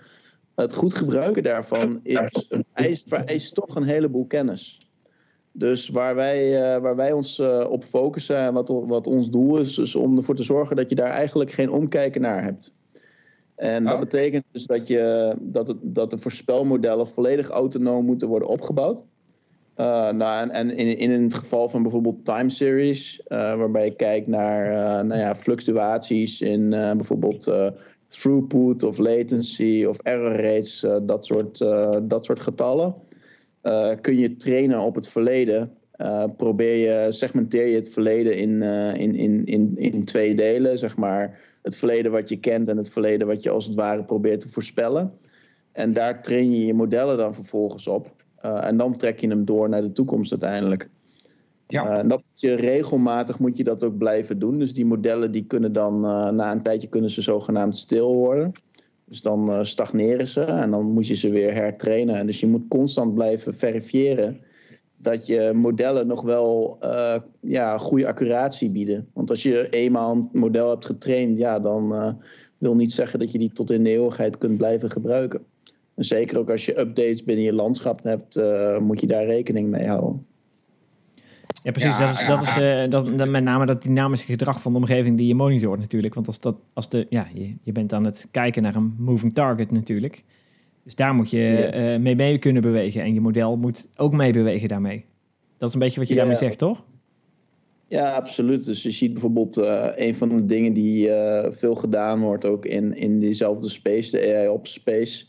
[0.55, 4.87] het goed gebruiken daarvan is, vereist, vereist toch een heleboel kennis.
[5.55, 9.57] Dus waar wij, uh, waar wij ons uh, op focussen en wat, wat ons doel
[9.57, 12.77] is, is om ervoor te zorgen dat je daar eigenlijk geen omkijken naar hebt.
[13.55, 13.99] En dat oh.
[13.99, 19.03] betekent dus dat, je, dat, het, dat de voorspelmodellen volledig autonoom moeten worden opgebouwd.
[19.77, 25.05] Uh, nou, en, in, in het geval van bijvoorbeeld time series, waarbij je kijkt naar
[25.05, 27.51] nou ja, fluctuaties in bijvoorbeeld
[28.07, 31.57] throughput of latency of error rates, dat, soort,
[32.09, 32.95] dat soort getallen,
[34.01, 35.71] kun je trainen op het verleden.
[36.37, 38.61] probeer je, segmenteer je het verleden in,
[38.97, 41.39] in, in, in, in twee delen, zeg maar.
[41.61, 44.49] Het verleden wat je kent en het verleden wat je als het ware probeert te
[44.49, 45.13] voorspellen.
[45.71, 48.11] En daar train je je modellen dan vervolgens op.
[48.41, 50.89] En dan trek je hem door naar de toekomst uiteindelijk.
[51.67, 52.03] Ja.
[52.03, 54.59] Uh, dat moet je regelmatig moet je dat ook blijven doen.
[54.59, 55.99] Dus die modellen die kunnen dan
[56.35, 58.51] na een tijdje kunnen ze zogenaamd stil worden.
[59.05, 62.15] Dus dan uh, stagneren ze en dan moet je ze weer hertrainen.
[62.15, 64.41] En dus je moet constant blijven verifiëren
[64.97, 66.77] dat je modellen nog wel
[67.39, 69.07] ja, goede accuratie bieden.
[69.13, 72.17] Want als je eenmaal een model hebt getraind, ja, dan
[72.57, 75.45] wil niet zeggen dat je die tot in de eeuwigheid kunt blijven gebruiken.
[75.95, 78.39] En zeker ook als je updates binnen je landschap hebt,
[78.79, 80.25] moet je daar rekening mee houden.
[81.63, 81.97] Ja, precies.
[81.97, 85.27] dat is, dat is uh, dat, met name dat dynamische gedrag van de omgeving die
[85.27, 86.13] je monitort natuurlijk.
[86.13, 89.33] Want als dat, als de, ja, je, je bent aan het kijken naar een moving
[89.33, 90.23] target natuurlijk.
[90.83, 93.01] Dus daar moet je uh, mee mee kunnen bewegen.
[93.01, 95.05] En je model moet ook meebewegen daarmee.
[95.57, 96.85] Dat is een beetje wat je daarmee zegt, toch?
[97.87, 98.65] Ja, absoluut.
[98.65, 101.09] Dus je ziet bijvoorbeeld uh, een van de dingen die
[101.49, 105.25] veel gedaan wordt ook in, in diezelfde space, de AI op space.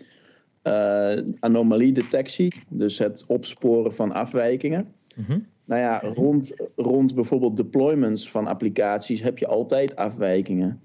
[1.41, 2.55] anomaliedetectie.
[2.69, 4.93] Dus het opsporen van afwijkingen.
[5.17, 10.81] Mm nou ja, rond, rond bijvoorbeeld deployments van applicaties heb je altijd afwijkingen.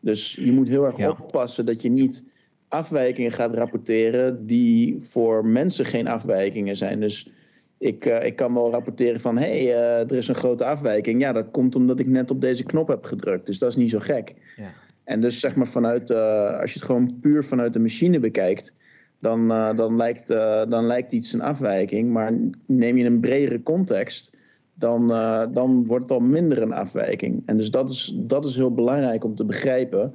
[0.00, 2.24] Dus je moet heel erg oppassen dat je niet
[2.68, 7.00] afwijkingen gaat rapporteren die voor mensen geen afwijkingen zijn.
[7.00, 7.30] Dus
[7.78, 11.20] ik, uh, ik kan wel rapporteren van hé, hey, uh, er is een grote afwijking.
[11.20, 13.46] Ja, dat komt omdat ik net op deze knop heb gedrukt.
[13.46, 14.34] Dus dat is niet zo gek.
[14.56, 14.70] Ja.
[15.04, 18.74] En dus zeg maar vanuit, uh, als je het gewoon puur vanuit de machine bekijkt,
[19.22, 22.10] dan, uh, dan, lijkt, uh, dan lijkt iets een afwijking.
[22.10, 22.32] Maar
[22.66, 24.32] neem je een bredere context,
[24.74, 27.42] dan, uh, dan wordt het al minder een afwijking.
[27.46, 30.14] En dus dat is, dat is heel belangrijk om te begrijpen.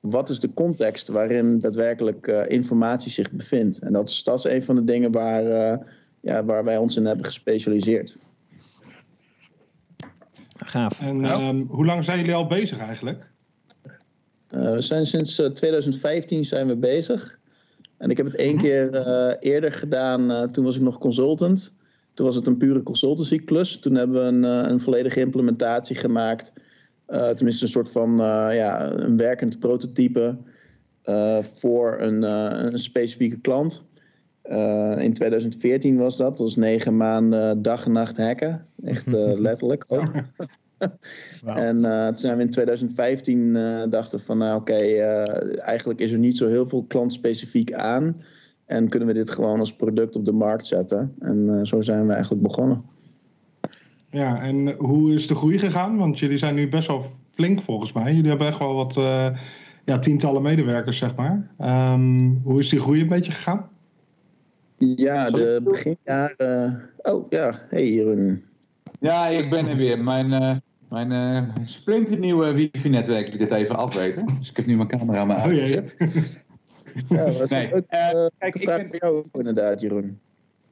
[0.00, 3.78] Wat is de context waarin daadwerkelijk informatie zich bevindt?
[3.78, 5.44] En dat is, dat is een van de dingen waar,
[6.20, 8.16] ja, waar wij ons in hebben gespecialiseerd.
[10.56, 11.00] Gaaf.
[11.00, 13.30] En um, hoe lang zijn jullie al bezig eigenlijk?
[14.48, 17.40] we zijn sinds 2015 zijn we bezig.
[18.02, 18.62] En ik heb het één mhm.
[18.62, 21.72] keer uh, eerder gedaan, uh, toen was ik nog consultant.
[22.14, 23.78] Toen was het een pure consultancy klus.
[23.78, 26.52] Toen hebben we een, uh, een volledige implementatie gemaakt.
[27.06, 28.16] tenminste een soort van
[28.50, 30.36] ja, een werkend prototype
[31.40, 33.86] voor een, een specifieke klant.
[34.98, 36.28] in 2014 was dat.
[36.28, 38.66] Dat was negen maanden dag en nacht hacken.
[38.84, 39.06] Echt
[39.46, 40.10] letterlijk ook.
[41.44, 46.00] En uh, toen zijn we in 2015 uh, dachten van, nou oké, okay, uh, eigenlijk
[46.00, 48.22] is er niet zo heel veel klantspecifiek aan.
[48.66, 51.14] En kunnen we dit gewoon als product op de markt zetten.
[51.18, 52.84] En zo zijn we eigenlijk begonnen.
[54.10, 55.98] Ja, en hoe is de groei gegaan?
[55.98, 58.14] Want jullie zijn nu best wel flink volgens mij.
[58.14, 58.94] Jullie hebben echt wel wat
[59.84, 61.50] ja, tientallen medewerkers, zeg maar.
[61.94, 63.68] Um, hoe is die groei een beetje gegaan?
[64.78, 66.90] Ja, de beginjaren...
[67.02, 68.42] Oh ja, hey Jeroen.
[69.00, 69.98] Ja, ik ben er weer.
[70.04, 74.26] Mijn mijn uh, splinternieuwe wifi-netwerk liet het even afweten.
[74.38, 75.96] Dus ik heb nu mijn camera maar uitgezet.
[75.98, 77.66] Oh, ja, dat nee.
[77.66, 78.86] uh, kijk, ik ben...
[78.86, 80.20] voor jou inderdaad, Jeroen.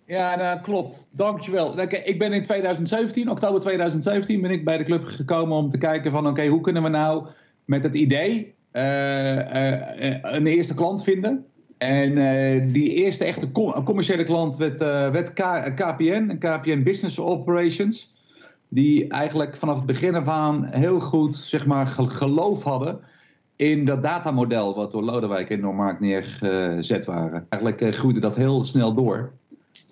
[0.06, 1.08] Ja, nou, klopt.
[1.10, 1.80] Dankjewel.
[1.80, 6.10] Ik ben in 2017, oktober 2017, ben ik bij de club gekomen om te kijken
[6.10, 6.26] van...
[6.26, 7.26] oké, hoe kunnen we nou
[7.64, 9.36] met het idee uh,
[10.22, 11.44] een eerste klant vinden...
[11.78, 13.50] En uh, die eerste echte
[13.84, 15.32] commerciële klant werd, uh, werd
[15.74, 18.12] KPN, KPN Business Operations
[18.70, 23.00] die eigenlijk vanaf het begin af aan heel goed zeg maar, geloof hadden
[23.56, 27.46] in dat datamodel wat door Lodewijk en Noormark neergezet waren.
[27.48, 29.32] Eigenlijk uh, groeide dat heel snel door.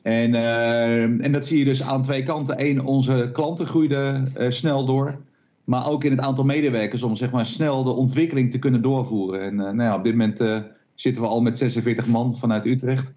[0.03, 2.67] En, uh, en dat zie je dus aan twee kanten.
[2.67, 5.19] Eén, onze klanten groeiden uh, snel door.
[5.65, 9.41] Maar ook in het aantal medewerkers om zeg maar, snel de ontwikkeling te kunnen doorvoeren.
[9.41, 13.13] En nou ja, op dit moment zitten we al met 46 man vanuit Utrecht.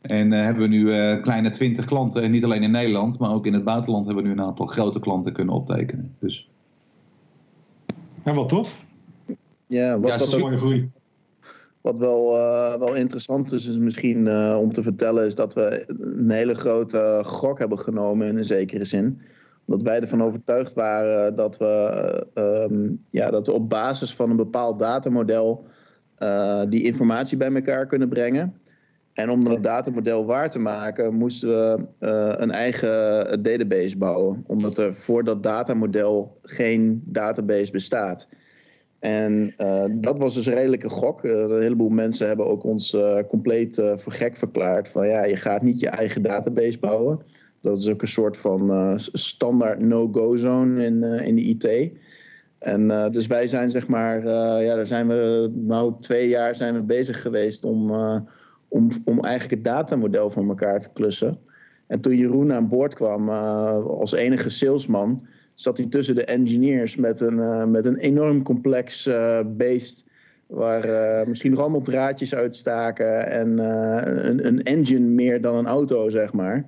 [0.00, 3.32] En uh, hebben we nu uh, kleine 20 klanten, en niet alleen in Nederland, maar
[3.32, 6.14] ook in het buitenland hebben we nu een aantal grote klanten kunnen optekenen.
[6.18, 6.50] Dus.
[8.24, 8.84] Ja, wat tof.
[9.66, 10.90] Ja, wat, ja, wat, mooie groei.
[11.80, 16.30] wat wel, uh, wel interessant is, is misschien om te vertellen, is dat we een
[16.30, 19.20] hele grote gok hebben genomen in een zekere zin.
[19.66, 24.36] Omdat wij ervan overtuigd waren dat we, um, ja, dat we op basis van een
[24.36, 25.66] bepaald datamodel
[26.68, 28.54] die informatie bij elkaar kunnen brengen.
[29.20, 34.44] En om dat datamodel waar te maken, moesten we uh, een eigen database bouwen.
[34.46, 38.28] Omdat er voor dat datamodel geen database bestaat.
[38.98, 41.24] En uh, dat was dus een redelijke gok.
[41.24, 42.96] Uh, een heleboel mensen hebben ook ons
[43.28, 44.88] compleet voor gek verklaard.
[44.88, 47.18] Van ja, je gaat niet je eigen database bouwen.
[47.60, 51.92] Dat is ook een soort van standaard no-go zone in, in de IT.
[52.58, 54.26] En dus wij zijn zeg maar,
[54.62, 57.92] ja, daar zijn we nou twee jaar zijn we bezig geweest om
[58.70, 61.38] om, om eigenlijk het datamodel van elkaar te klussen.
[61.86, 65.20] En toen Jeroen aan boord kwam uh, als enige salesman,
[65.54, 70.08] zat hij tussen de engineers met een, uh, met een enorm complex uh, beest.
[70.46, 73.58] Waar misschien nog allemaal draadjes uitstaken en
[74.28, 76.64] een, een engine meer dan een auto, zeg maar.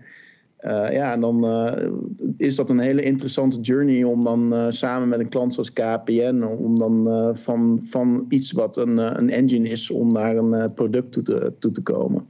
[0.90, 1.46] Ja, en dan
[2.36, 6.78] is dat een hele interessante journey om dan samen met een klant zoals KPN, om
[6.78, 11.52] dan van, van iets wat een, een engine is, om naar een product toe te,
[11.58, 12.26] toe te komen.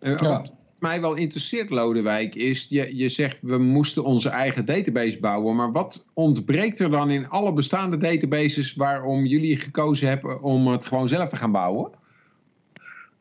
[0.00, 0.42] Ja
[0.78, 5.56] mij wel interesseert, Lodewijk, is je, je zegt we moesten onze eigen database bouwen.
[5.56, 10.84] Maar wat ontbreekt er dan in alle bestaande databases waarom jullie gekozen hebben om het
[10.84, 11.90] gewoon zelf te gaan bouwen?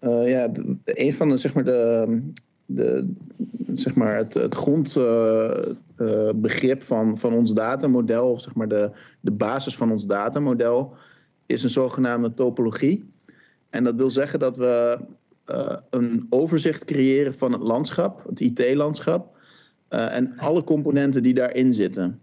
[0.02, 0.50] Uh, ja,
[0.86, 2.21] een van de, zeg maar, de,
[2.67, 3.13] de,
[3.75, 9.32] zeg maar het, het grondbegrip uh, van, van ons datamodel, of zeg maar de, de
[9.32, 10.93] basis van ons datamodel,
[11.45, 13.12] is een zogenaamde topologie.
[13.69, 14.99] En dat wil zeggen dat we
[15.51, 19.38] uh, een overzicht creëren van het landschap, het IT-landschap,
[19.89, 22.19] uh, en alle componenten die daarin zitten.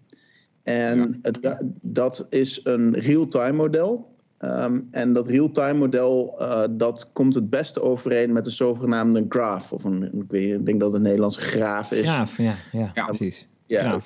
[0.63, 4.14] En het, dat is een real-time model.
[4.41, 9.73] Um, en dat real-time model uh, dat komt het beste overeen met de zogenaamde graph.
[9.73, 12.09] Of een, ik, weet, ik denk dat het een Nederlandse graaf is.
[12.09, 13.49] Graaf, ja, ja, ja precies.
[13.67, 14.01] Ja,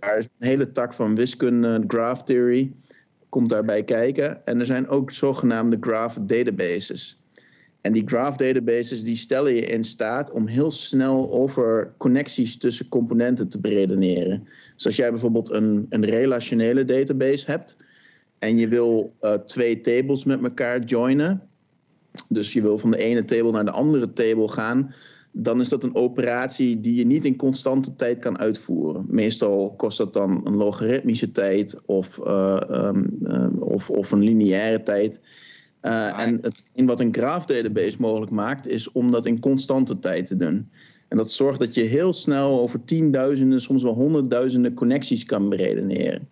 [0.00, 2.72] daar is een hele tak van wiskunde, graph theory,
[3.28, 4.46] komt daarbij kijken.
[4.46, 7.20] En er zijn ook zogenaamde graph databases.
[7.80, 12.88] En die graph databases die stellen je in staat om heel snel over connecties tussen
[12.88, 14.48] componenten te beredeneren.
[14.74, 17.76] Dus als jij bijvoorbeeld een, een relationele database hebt
[18.38, 21.42] en je wil uh, twee tables met elkaar joinen,
[22.28, 24.94] dus je wil van de ene table naar de andere table gaan,
[25.32, 29.04] dan is dat een operatie die je niet in constante tijd kan uitvoeren.
[29.08, 34.82] Meestal kost dat dan een logaritmische tijd of, uh, um, uh, of, of een lineaire
[34.82, 35.20] tijd.
[35.82, 40.26] Uh, en hetgeen wat een graph database mogelijk maakt, is om dat in constante tijd
[40.26, 40.68] te doen.
[41.08, 46.28] En dat zorgt dat je heel snel over tienduizenden, soms wel honderdduizenden connecties kan beredeneren.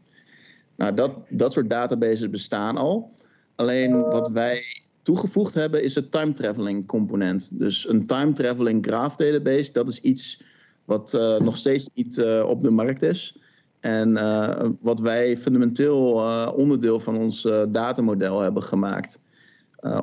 [0.77, 3.13] Nou, dat, dat soort databases bestaan al.
[3.55, 4.63] Alleen wat wij
[5.03, 7.49] toegevoegd hebben is het time traveling component.
[7.53, 10.43] Dus een time traveling graph database, dat is iets
[10.85, 13.39] wat uh, nog steeds niet uh, op de markt is.
[13.81, 16.23] En uh, wat wij fundamenteel
[16.57, 19.21] onderdeel van ons datamodel hebben gemaakt.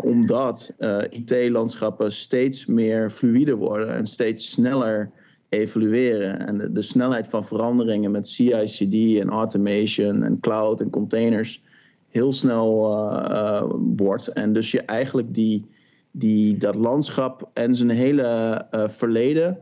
[0.02, 0.74] Omdat
[1.10, 5.12] IT-landschappen steeds meer fluide worden en steeds sneller
[5.54, 6.48] evolueren.
[6.48, 11.62] En de, snelheid van veranderingen met CI/CD en automation en cloud en containers
[12.10, 13.64] heel snel uh,
[13.96, 14.28] wordt.
[14.28, 15.66] En dus je eigenlijk die,
[16.12, 19.58] die, dat landschap en zijn hele verleden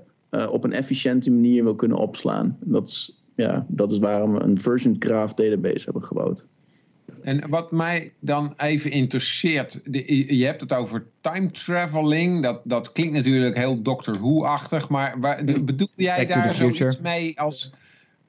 [0.49, 2.57] op een efficiënte manier wil kunnen opslaan.
[2.59, 6.47] Dat is, ja, dat is waarom we een version graph database hebben gebouwd.
[7.23, 9.79] En wat mij dan even interesseert,
[10.27, 12.43] je hebt het over time traveling.
[12.43, 17.71] Dat, dat klinkt natuurlijk heel Doctor Who-achtig, maar waar, bedoel jij daar zoiets mee als.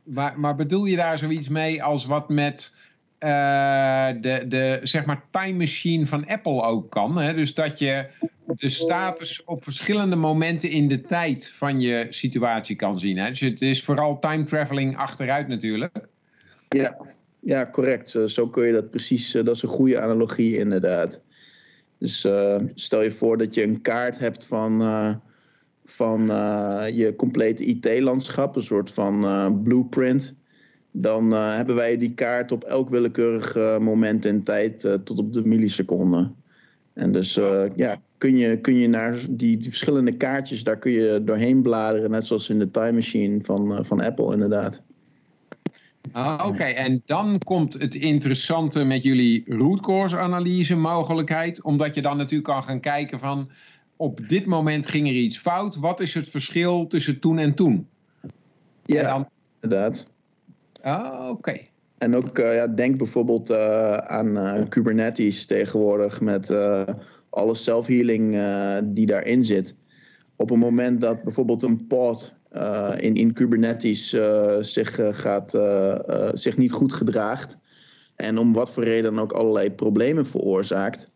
[0.02, 2.72] Maar, maar bedoel je daar zoiets mee als wat met
[3.20, 7.18] uh, de, de zeg maar time machine van Apple ook kan?
[7.18, 7.34] Hè?
[7.34, 8.06] Dus dat je
[8.46, 13.16] de status op verschillende momenten in de tijd van je situatie kan zien.
[13.16, 13.28] Hè?
[13.28, 16.08] Dus het is vooral time traveling achteruit natuurlijk.
[16.68, 16.96] Ja,
[17.44, 18.18] ja, correct.
[18.26, 19.34] Zo kun je dat precies.
[19.34, 21.20] Eh, dat is een goede analogie, inderdaad.
[21.98, 24.80] Dus uh, stel je voor dat je een kaart hebt van,
[25.84, 26.26] van
[26.94, 30.34] je complete IT-landschap, een soort van blueprint.
[30.90, 36.30] Dan hebben wij die kaart op elk willekeurig moment in tijd tot op de milliseconde.
[36.94, 37.34] En dus
[37.76, 42.10] ja, kun je, kun je naar die, die, verschillende kaartjes, daar kun je doorheen bladeren,
[42.10, 44.82] net zoals in de Time Machine van, van Apple, inderdaad.
[46.12, 51.62] Ah, Oké, en dan komt het interessante met jullie root cause analyse mogelijkheid.
[51.62, 53.50] Omdat je dan natuurlijk kan gaan kijken van
[53.96, 55.76] op dit moment ging er iets fout.
[55.76, 57.88] Wat is het verschil tussen toen en toen?
[58.84, 59.28] Ja, dan...
[59.60, 60.12] inderdaad.
[60.82, 61.60] Ah, oké.
[61.98, 66.50] En ook uh, ja, denk bijvoorbeeld uh, aan uh, Kubernetes tegenwoordig met
[67.30, 68.36] alle self-healing
[68.84, 69.76] die daarin zit.
[70.36, 72.34] Op een moment dat bijvoorbeeld een pod
[72.98, 75.58] in, in Kubernetes uh, zich, uh, gaat,
[76.34, 77.58] zich niet goed gedraagt
[78.16, 81.10] en om wat voor reden dan ook allerlei problemen veroorzaakt,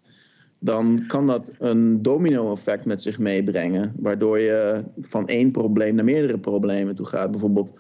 [0.59, 6.39] dan kan dat een domino-effect met zich meebrengen, waardoor je van één probleem naar meerdere
[6.39, 7.31] problemen toe gaat.
[7.31, 7.73] Bijvoorbeeld,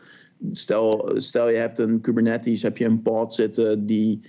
[0.53, 4.21] stel, stel je hebt een Kubernetes, heb je een pod zitten die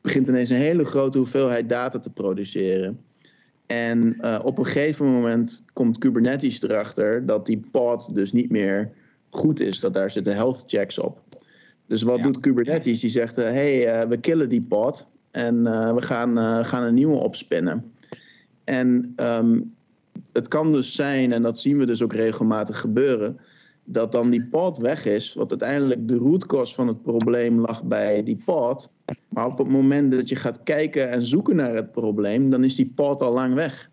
[0.00, 3.00] begint ineens een hele grote hoeveelheid data te produceren.
[3.66, 8.90] En uh, op een gegeven moment komt Kubernetes erachter dat die pod dus niet meer
[9.30, 9.80] goed is.
[9.80, 11.20] Dat daar zitten health checks op.
[11.86, 13.00] Dus wat doet Kubernetes?
[13.00, 15.62] Die zegt, hé, uh, hey, uh, we killen die pod en
[15.94, 17.92] we gaan, gaan een nieuwe opspinnen.
[18.64, 19.74] En um,
[20.32, 23.38] het kan dus zijn, en dat zien we dus ook regelmatig gebeuren,
[23.84, 27.84] dat dan die pod weg is, wat uiteindelijk de root cause van het probleem lag
[27.84, 28.90] bij die pod.
[29.34, 32.74] Maar op het moment dat je gaat kijken en zoeken naar het probleem, dan is
[32.74, 33.90] die pod al lang weg.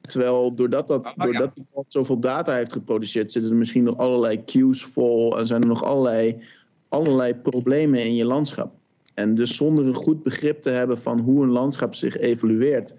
[0.00, 1.24] Terwijl doordat, dat, Oh, ja.
[1.24, 5.46] doordat die bot zoveel data heeft geproduceerd, zitten er misschien nog allerlei queues vol en
[5.46, 6.42] zijn er nog allerlei,
[6.88, 8.74] allerlei problemen in je landschap.
[9.14, 12.94] En dus zonder een goed begrip te hebben van hoe een landschap zich evolueert,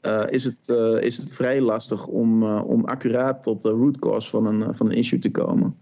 [0.00, 3.98] eh, is, het, eh, is het vrij lastig om, eh, om accuraat tot de root
[3.98, 5.76] cause van een, van een issue te komen.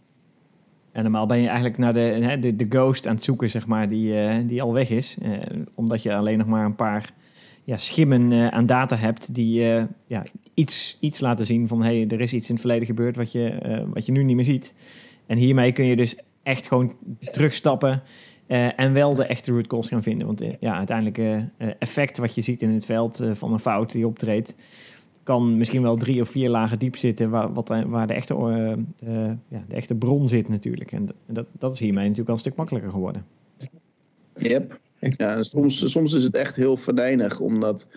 [0.97, 3.67] En normaal ben je eigenlijk naar de, hè, de, de ghost aan het zoeken, zeg
[3.67, 5.17] maar, die, eh, die al weg is.
[5.23, 5.31] Eh,
[5.75, 7.11] omdat je alleen nog maar een paar
[7.65, 9.63] ja, schimmen eh, aan data hebt die
[10.07, 10.23] ja,
[10.55, 13.85] iets, iets laten zien van hey, er is iets in het verleden gebeurd wat je,
[13.95, 14.75] wat je nu niet meer ziet.
[15.27, 18.03] En hiermee kun je dus echt gewoon terugstappen
[18.77, 20.27] en wel de echte root cause gaan vinden.
[20.27, 24.57] Want ja, uiteindelijk effect wat je ziet in het veld van een fout die optreedt,
[25.27, 28.35] kan misschien wel drie of vier lagen diep zitten waar, wat, eh, waar de, echte,
[28.35, 30.93] eh, eh, ja, de echte bron zit natuurlijk.
[30.93, 33.25] En dat, dat is hiermee natuurlijk al een stuk makkelijker geworden.
[34.37, 34.79] Yep.
[34.99, 37.89] Ja, soms, soms is het echt heel venijnig, omdat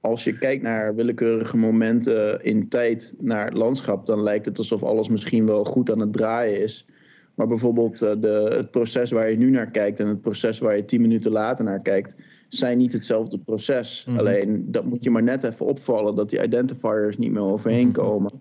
[0.00, 4.82] als je kijkt naar willekeurige momenten in tijd naar het landschap, dan lijkt het alsof
[4.82, 6.86] alles misschien wel goed aan het draaien is.
[7.34, 10.76] Maar bijvoorbeeld eh, de, het proces waar je nu naar kijkt en het proces waar
[10.76, 12.16] je tien minuten later naar kijkt,
[12.56, 14.04] zijn niet hetzelfde proces.
[14.08, 14.18] Mhm.
[14.18, 17.96] Alleen dat moet je maar net even opvallen dat die identifiers niet meer overheen Mhm.
[17.98, 18.32] komen.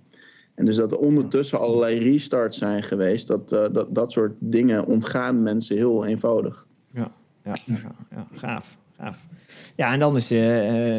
[0.56, 4.86] En dus dat er ondertussen allerlei restarts zijn geweest, dat, eh, dat, dat soort dingen
[4.86, 6.67] ontgaan mensen heel eenvoudig.
[6.93, 7.12] Ja,
[7.43, 7.76] ja, ja,
[8.12, 8.78] ja, gaaf.
[8.97, 9.28] gaaf.
[9.76, 10.39] Ja, en dan is eh,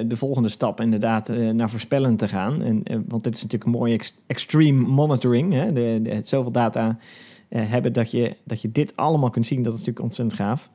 [0.07, 2.63] de volgende stap inderdaad naar voorspellen te gaan.
[2.63, 5.53] En, want dit is natuurlijk een mooie ex- extreme monitoring.
[5.53, 5.73] Hè?
[5.73, 6.99] De, de, zoveel data
[7.49, 9.63] hebben dat je, dat je dit allemaal kunt zien.
[9.63, 10.71] Dat is natuurlijk ontzettend gaaf.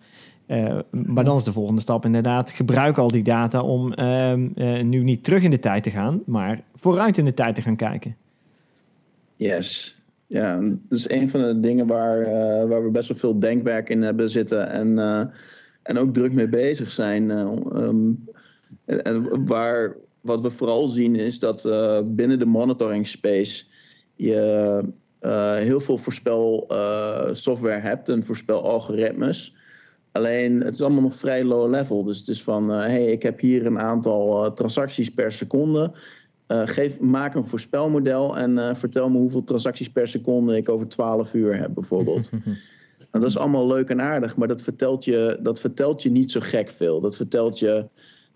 [0.49, 4.81] Eh, maar dan is de volgende stap inderdaad, gebruik al die data om ehm, eh,
[4.81, 7.75] nu niet terug in de tijd te gaan, maar vooruit in de tijd te gaan
[7.75, 8.15] kijken.
[9.35, 9.99] Yes.
[10.27, 13.89] Ja, dat is een van de dingen waar, eh, waar we best wel veel denkwerk
[13.89, 14.97] in hebben zitten en,
[15.83, 17.31] en ook druk mee bezig zijn.
[17.31, 18.11] eh, ehm,
[18.85, 21.61] en, waar, wat we vooral zien is dat
[22.05, 23.63] binnen de monitoring space
[24.15, 24.83] je
[25.59, 29.57] heel veel voorspel eh, software hebt en voorspel-algoritmes.
[30.19, 32.03] Alleen het is allemaal nog vrij low level.
[32.03, 35.91] Dus het is van, hé, hey, ik heb hier een aantal eh, transacties per seconde.
[36.47, 40.87] Uh, geef, maak een voorspelmodel en uh, vertel me hoeveel transacties per seconde ik over
[40.87, 42.31] 12 uur heb, bijvoorbeeld.
[42.31, 42.55] nou,
[43.11, 46.39] dat is allemaal leuk en aardig, maar dat vertelt je, dat vertelt je niet zo
[46.39, 46.99] gek veel.
[46.99, 47.85] Dat vertelt je,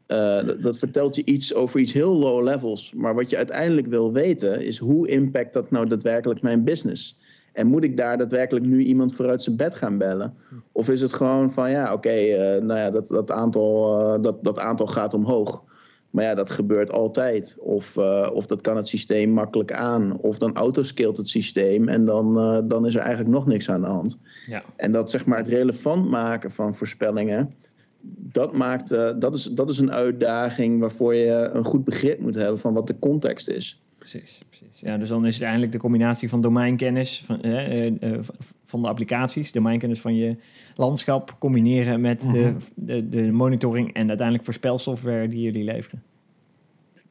[0.08, 2.94] uh, dat, dat, vertelt je iets over iets heel low levels.
[2.96, 7.18] Maar wat je uiteindelijk wil weten, is hoe impact dat nou daadwerkelijk mijn business?
[7.54, 10.34] En moet ik daar daadwerkelijk nu iemand vooruit zijn bed gaan bellen?
[10.72, 14.60] Of is het gewoon van ja, oké, okay, nou ja, dat, dat, aantal, dat, dat
[14.60, 15.64] aantal gaat omhoog.
[16.10, 17.56] Maar ja, dat gebeurt altijd.
[17.60, 20.18] Of, uh, of dat kan het systeem makkelijk aan.
[20.18, 22.34] Of dan autoscalt het systeem en dan,
[22.68, 24.18] dan is er eigenlijk nog niks aan de hand.
[24.48, 24.64] Ja.
[24.76, 27.54] En dat zeg maar het relevant maken van voorspellingen.
[28.32, 28.90] Dat, maakt,
[29.20, 32.88] dat, is, dat is een uitdaging waarvoor je een goed begrip moet hebben van wat
[32.88, 33.83] de context is.
[34.10, 34.80] Precies, precies.
[34.80, 37.40] Ja, dus dan is het eigenlijk de combinatie van domeinkennis van,
[38.64, 40.36] van de applicaties, domeinkennis van je
[40.76, 46.04] landschap, combineren met de, de, de monitoring en uiteindelijk voorspelsoftware die jullie leveren.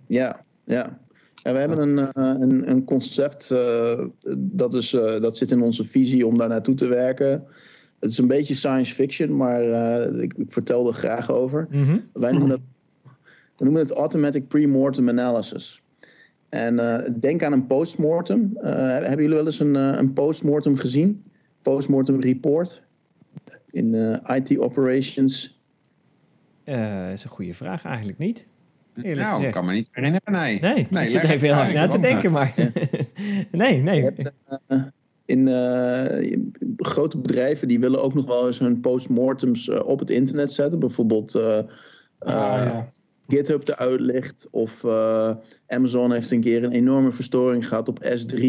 [0.06, 0.98] Ja, ja.
[1.42, 4.04] En we hebben een, uh, een, een, concept, uh,
[4.38, 7.44] dat, is, uh, dat zit in onze visie om daar naartoe te werken.
[8.00, 9.62] Het is een beetje science fiction, maar
[10.14, 11.66] ik, ik, vertel er graag over.
[11.70, 12.08] Mm-hmm.
[12.12, 12.60] Wij noemen dat,
[13.56, 15.81] we noemen het automatic pre-mortem analysis.
[16.52, 18.50] En uh, denk aan een postmortem.
[18.56, 21.24] Uh, hebben jullie wel eens een, uh, een postmortem gezien?
[21.62, 22.82] Postmortem report
[23.70, 23.94] in
[24.26, 25.60] IT operations?
[26.64, 28.48] Dat is een goede vraag, eigenlijk niet.
[29.02, 30.60] Eerlijk nou, ik kan me niet herinneren, nee.
[30.60, 32.54] Nee, nee ik zit even heel hard na te denken, maar...
[33.50, 34.02] nee, nee.
[34.02, 34.32] Hebt,
[35.24, 35.48] in
[36.76, 40.78] grote bedrijven die willen ook nog wel eens hun postmortems op het internet zetten.
[40.78, 41.34] Bijvoorbeeld...
[41.34, 41.66] Ah,
[42.18, 42.90] ja.
[43.32, 44.48] GitHub eruit ligt.
[44.50, 45.30] Of uh,
[45.66, 48.40] Amazon heeft een keer een enorme verstoring gehad op S3.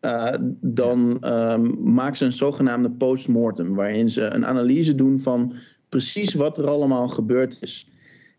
[0.00, 3.74] Uh, dan um, maken ze een zogenaamde postmortem.
[3.74, 5.54] Waarin ze een analyse doen van
[5.88, 7.88] precies wat er allemaal gebeurd is.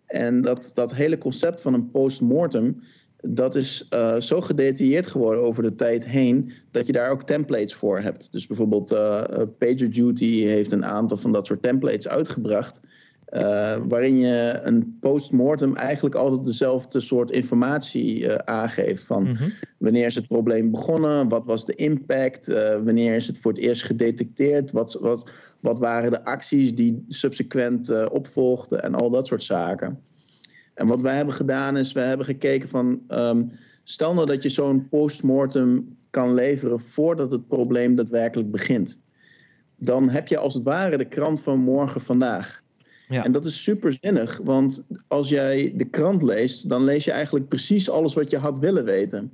[0.05, 2.81] En dat, dat hele concept van een postmortem.
[3.17, 6.51] Dat is uh, zo gedetailleerd geworden over de tijd heen.
[6.71, 8.31] dat je daar ook templates voor hebt.
[8.31, 8.89] Dus bijvoorbeeld
[9.57, 12.79] PagerDuty heeft een aantal van dat soort templates uitgebracht.
[13.33, 19.03] Uh, waarin je een postmortem eigenlijk altijd dezelfde soort informatie uh, aangeeft.
[19.03, 19.51] Van mm-hmm.
[19.77, 21.29] wanneer is het probleem begonnen?
[21.29, 22.49] Wat was de impact?
[22.49, 24.71] Uh, wanneer is het voor het eerst gedetecteerd?
[24.71, 28.83] Wat, wat, wat waren de acties die subsequent opvolgden?
[28.83, 29.99] En al dat soort zaken.
[30.73, 33.01] En wat wij hebben gedaan is, we hebben gekeken van...
[33.07, 33.51] Um,
[33.83, 38.99] stel nou dat je zo'n postmortem kan leveren voordat het probleem daadwerkelijk begint.
[39.77, 42.63] Dan heb je als het ware de krant van morgen vandaag.
[43.07, 43.23] Ja.
[43.23, 47.89] En dat is superzinnig, want als jij de krant leest, dan lees je eigenlijk precies
[47.89, 49.33] alles wat je had willen weten.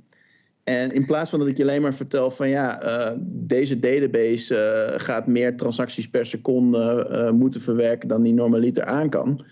[0.64, 4.54] En in plaats van dat ik je alleen maar vertel van ja, uh, deze database
[4.54, 9.44] uh, gaat meer transacties per seconde uh, moeten verwerken dan die normaliter aan kan.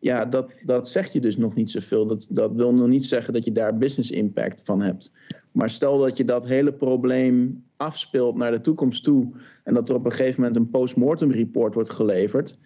[0.00, 2.06] Ja, dat, dat zeg je dus nog niet zoveel.
[2.06, 5.12] Dat, dat wil nog niet zeggen dat je daar business impact van hebt.
[5.52, 9.32] Maar stel dat je dat hele probleem afspeelt naar de toekomst toe
[9.64, 12.56] en dat er op een gegeven moment een postmortem report wordt geleverd.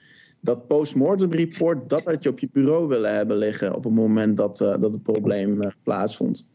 [0.45, 4.36] Dat postmortem report, dat had je op je bureau willen hebben liggen op het moment
[4.36, 6.49] dat, dat het probleem plaatsvond.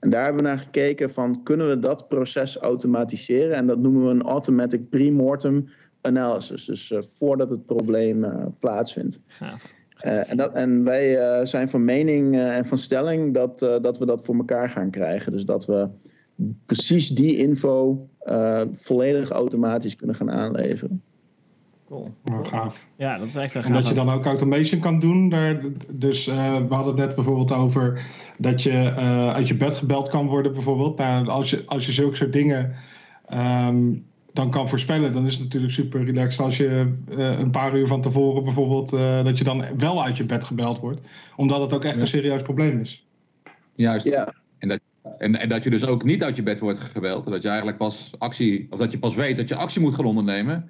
[0.00, 4.04] En daar hebben we naar gekeken van kunnen we dat proces automatiseren en dat noemen
[4.04, 5.68] we een automatic pre-mortem
[6.00, 6.64] analysis.
[6.64, 8.26] Dus uh, voordat het probleem
[8.58, 9.20] plaatsvindt.
[9.26, 9.74] Gaaf.
[9.98, 14.34] En, dat, en wij zijn van mening en van stelling dat, dat we dat voor
[14.34, 15.32] elkaar gaan krijgen.
[15.32, 15.88] Dus dat we
[16.66, 18.08] precies die info
[18.72, 21.02] volledig automatisch kunnen gaan aanleveren.
[21.94, 22.14] Cool.
[22.24, 22.86] Oh, gaaf.
[22.96, 25.28] Ja, dat is echt een En dat je dan ook automation kan doen.
[25.28, 25.60] Daar,
[25.92, 28.04] dus uh, we hadden het net bijvoorbeeld over
[28.38, 30.98] dat je uh, uit je bed gebeld kan worden bijvoorbeeld.
[30.98, 32.74] Nou, als je, als je zulke soort dingen
[33.32, 37.76] um, dan kan voorspellen, dan is het natuurlijk super relaxed als je uh, een paar
[37.76, 38.90] uur van tevoren bijvoorbeeld,
[39.24, 41.00] dat je dan wel uit je bed gebeld wordt.
[41.36, 42.00] Omdat het ook echt ja.
[42.00, 43.06] een serieus probleem is.
[43.74, 44.06] Juist.
[44.06, 44.32] Ja.
[44.58, 44.80] En dat,
[45.18, 47.26] en, en, dat je dus ook niet uit je bed wordt gebeld.
[47.26, 50.04] Dat je eigenlijk pas actie, als dat je pas weet dat je actie moet gaan
[50.04, 50.68] ondernemen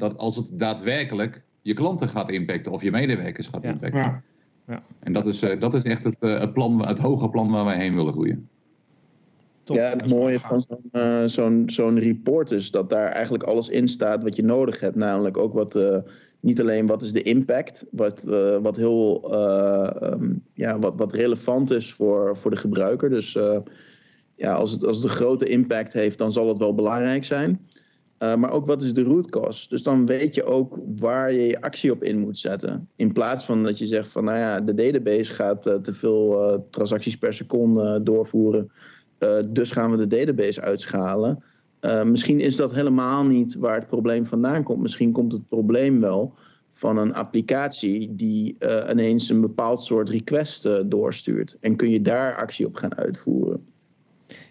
[0.00, 3.70] dat als het daadwerkelijk je klanten gaat impacten of je medewerkers gaat ja.
[3.70, 4.00] impacten.
[4.00, 4.22] Ja.
[4.70, 4.82] Ja.
[5.00, 7.64] En dat is, uh, dat is echt het, uh, het, plan, het hoge plan waar
[7.64, 8.48] wij heen willen groeien.
[9.62, 9.76] Top.
[9.76, 13.88] Ja, het mooie van zo'n uh, zo'n zo'n report is dat daar eigenlijk alles in
[13.88, 14.96] staat wat je nodig hebt.
[14.96, 16.02] Namelijk ook wat,
[16.40, 18.24] niet alleen wat is de impact, wat,
[18.62, 19.34] wat heel
[20.12, 23.10] um, ja, wat, wat relevant is voor, voor de gebruiker.
[23.10, 23.38] Dus
[24.34, 27.66] ja, als het, als het een grote impact heeft, dan zal het wel belangrijk zijn.
[28.22, 29.68] Uh, maar ook wat is de root cause?
[29.68, 32.88] Dus dan weet je ook waar je je actie op in moet zetten.
[32.96, 36.52] In plaats van dat je zegt van, nou ja, de database gaat uh, te veel
[36.52, 38.70] uh, transacties per seconde doorvoeren.
[39.48, 41.42] dus gaan we de database uitschalen.
[42.04, 44.82] misschien is dat helemaal niet waar het probleem vandaan komt.
[44.82, 46.34] Misschien komt het probleem wel
[46.70, 48.56] van een applicatie die
[48.90, 51.56] ineens een bepaald soort request doorstuurt.
[51.60, 53.68] En kun je daar actie op gaan uitvoeren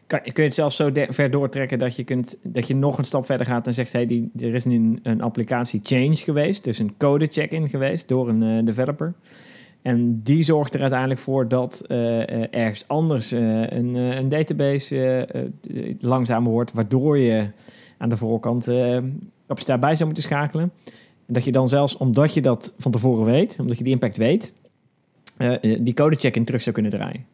[0.10, 3.04] kan, kun je het zelfs zo ver doortrekken dat je, kunt, dat je nog een
[3.04, 6.80] stap verder gaat en zegt: hey, die, er is nu een, applicatie change geweest, dus
[6.80, 9.14] een code check-in geweest door een uh, developer.
[9.82, 15.28] En die zorgt er uiteindelijk voor dat uh, ergens anders een, een, database
[16.00, 17.48] langzamer wordt, waardoor je
[17.98, 18.70] aan de voorkant
[19.48, 20.72] capaciteit bij zou moeten schakelen.
[21.26, 24.18] En dat je dan zelfs, omdat je dat van tevoren weet, omdat je die impact
[24.18, 24.54] weet,
[25.62, 27.26] die code check-in terug zou kunnen draaien.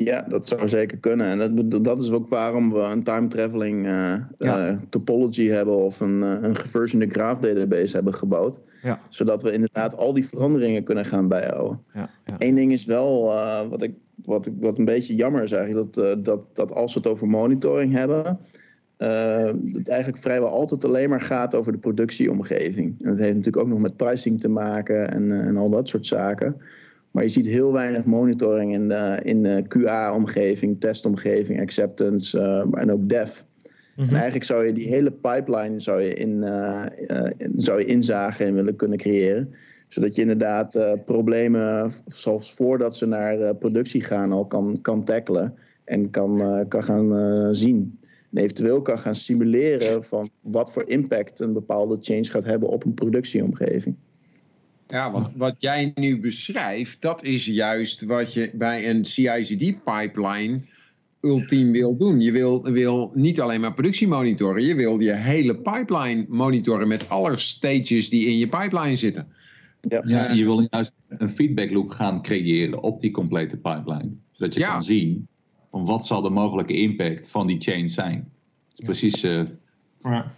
[0.00, 1.26] Ja, dat zou zeker kunnen.
[1.26, 6.00] En dat, dat is ook waarom we een time traveling uh, uh, topology hebben of
[6.00, 8.60] een, uh, een geversioned graph database hebben gebouwd.
[8.82, 9.00] Ja.
[9.08, 11.80] Zodat we inderdaad al die veranderingen kunnen gaan bijhouden.
[11.94, 12.34] Ja, ja.
[12.38, 13.34] Eén ding is wel
[13.70, 13.92] wat, ik,
[14.24, 17.26] wat, ik, wat een beetje jammer is eigenlijk, dat, dat, dat als we het over
[17.26, 18.38] monitoring hebben,
[19.72, 22.94] het eigenlijk vrijwel altijd alleen maar gaat over de productieomgeving.
[22.98, 26.06] En dat heeft natuurlijk ook nog met pricing te maken en, en al dat soort
[26.06, 26.56] zaken.
[27.18, 32.92] Maar je ziet heel weinig monitoring in de, in de QA-omgeving, testomgeving, acceptance uh, en
[32.92, 33.40] ook dev.
[33.96, 34.14] En mhm.
[34.14, 38.54] eigenlijk zou je die hele pipeline zou je in, uh, uh, zou je inzagen en
[38.54, 39.50] willen kunnen creëren.
[39.88, 45.54] Zodat je inderdaad problemen, zelfs voordat ze naar productie gaan, al kan, kan tackelen
[45.84, 47.98] en kan, kan gaan zien.
[48.32, 52.84] En eventueel kan gaan simuleren van wat voor impact een bepaalde change gaat hebben op
[52.84, 53.96] een productieomgeving.
[54.88, 60.60] Ja, wat, wat jij nu beschrijft, dat is juist wat je bij een CI/CD-pipeline
[61.20, 62.20] ultiem wil doen.
[62.20, 67.08] Je wil, wil niet alleen maar productie monitoren, je wil je hele pipeline monitoren met
[67.08, 69.28] alle stages die in je pipeline zitten.
[69.80, 74.10] Ja, ja je wil juist een feedback loop gaan creëren op die complete pipeline.
[74.32, 75.28] Zodat je kan zien
[75.70, 78.32] van wat zal de mogelijke impact van die change zijn.
[78.76, 79.24] is precies...
[79.24, 79.42] Uh,
[80.02, 80.34] ja.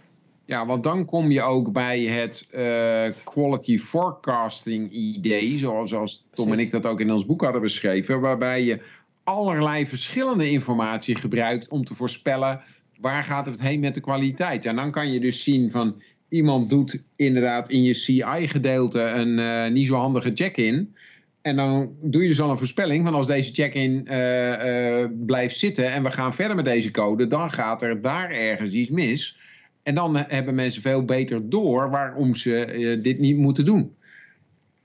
[0.51, 6.51] Ja, want dan kom je ook bij het uh, quality forecasting idee, zoals, zoals Tom
[6.51, 8.81] en ik dat ook in ons boek hadden beschreven, waarbij je
[9.23, 12.61] allerlei verschillende informatie gebruikt om te voorspellen
[12.99, 14.65] waar gaat het heen met de kwaliteit.
[14.65, 19.67] En dan kan je dus zien van iemand doet inderdaad in je CI-gedeelte een uh,
[19.67, 20.95] niet zo handige check-in.
[21.41, 25.91] En dan doe je dus al een voorspelling van als deze check-in uh, blijft zitten
[25.91, 29.39] en we gaan verder met deze code, dan gaat er daar ergens iets mis.
[29.83, 33.95] En dan hebben mensen veel beter door waarom ze uh, dit niet moeten doen.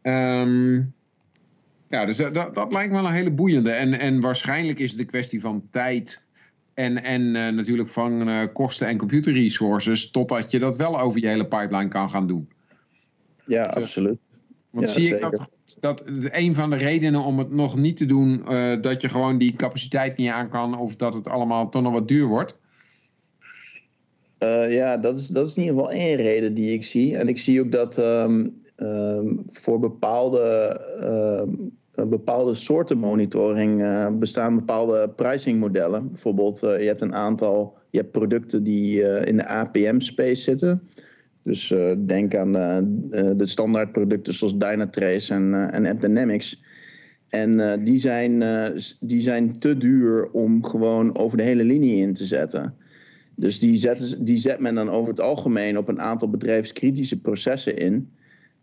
[0.03, 0.95] Um,
[1.89, 3.71] ja, dus dat, dat, lijkt me wel een hele boeiende.
[3.71, 6.27] En, en waarschijnlijk is het een kwestie van tijd
[6.75, 11.27] en, en uh, natuurlijk van uh, kosten en computerresources, totdat je dat wel over je
[11.27, 12.49] hele pipeline kan gaan doen.
[13.47, 14.19] Ja, absoluut.
[14.71, 15.49] Want Ja, zie ik dat,
[15.81, 19.39] dat een van de redenen om het nog niet te doen, eh, dat je gewoon
[19.39, 22.55] die capaciteit niet aan kan, of dat het allemaal toch nog wat duur wordt?
[24.39, 27.17] Eh, ja, dat is, dat is in ieder geval één reden die ik zie.
[27.17, 30.41] En ik zie ook dat ehm, ehm, voor bepaalde,
[31.01, 36.09] ehm, bepaalde soorten monitoring eh, bestaan bepaalde pricingmodellen.
[36.09, 40.83] Bijvoorbeeld, eh, je hebt een aantal je hebt producten die in de APM-space zitten.
[41.43, 42.79] Dus denk aan eh,
[43.37, 46.63] de standaardproducten zoals Dynatrace en, en AppDynamics.
[47.29, 48.45] En die, zijn,
[49.01, 52.75] die zijn te duur om gewoon over de hele linie in te zetten.
[53.37, 57.21] Dus die, zetten, ze- die zet men dan over het algemeen op een aantal bedrijfskritische
[57.21, 58.11] processen in.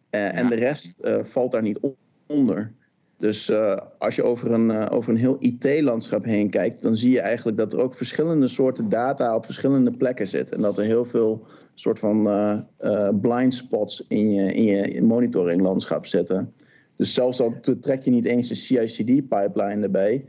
[0.09, 1.95] Eh, En de rest eh, valt daar niet on-
[2.27, 2.71] onder.
[3.17, 7.19] Dus eh, als je over een, over een heel IT-landschap heen kijkt, dan zie je
[7.19, 10.55] eigenlijk dat er ook verschillende soorten data op verschillende plekken zitten.
[10.55, 12.23] En dat er heel veel soort van
[13.21, 16.53] blind spots in je, in je monitoringlandschap zitten.
[16.95, 20.25] Dus zelfs al trek je niet eens de CI/CD-pipeline erbij,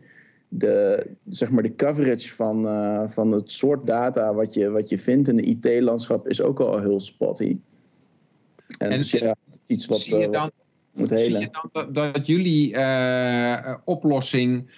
[0.59, 4.98] de, zeg maar de coverage van, eh, van het soort data wat je, wat je
[4.98, 7.57] vindt in de IT-landschap is ook al heel spotty.
[8.78, 10.50] En, En- dus ja, dat is iets wat, zie je eh, dan,
[10.92, 11.40] moet zie helen.
[11.40, 14.70] je dan dat, dat jullie eh, oplossing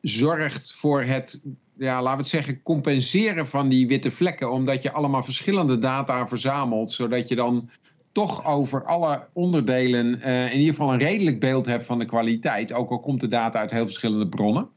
[0.00, 1.40] zorgt voor het,
[1.76, 6.28] ja, laten we het zeggen, compenseren van die witte vlekken, omdat je allemaal verschillende data
[6.28, 7.70] verzamelt, zodat je dan
[8.12, 12.90] toch over alle onderdelen in ieder geval een redelijk beeld hebt van de kwaliteit, ook
[12.90, 14.68] al komt de data uit heel verschillende bronnen.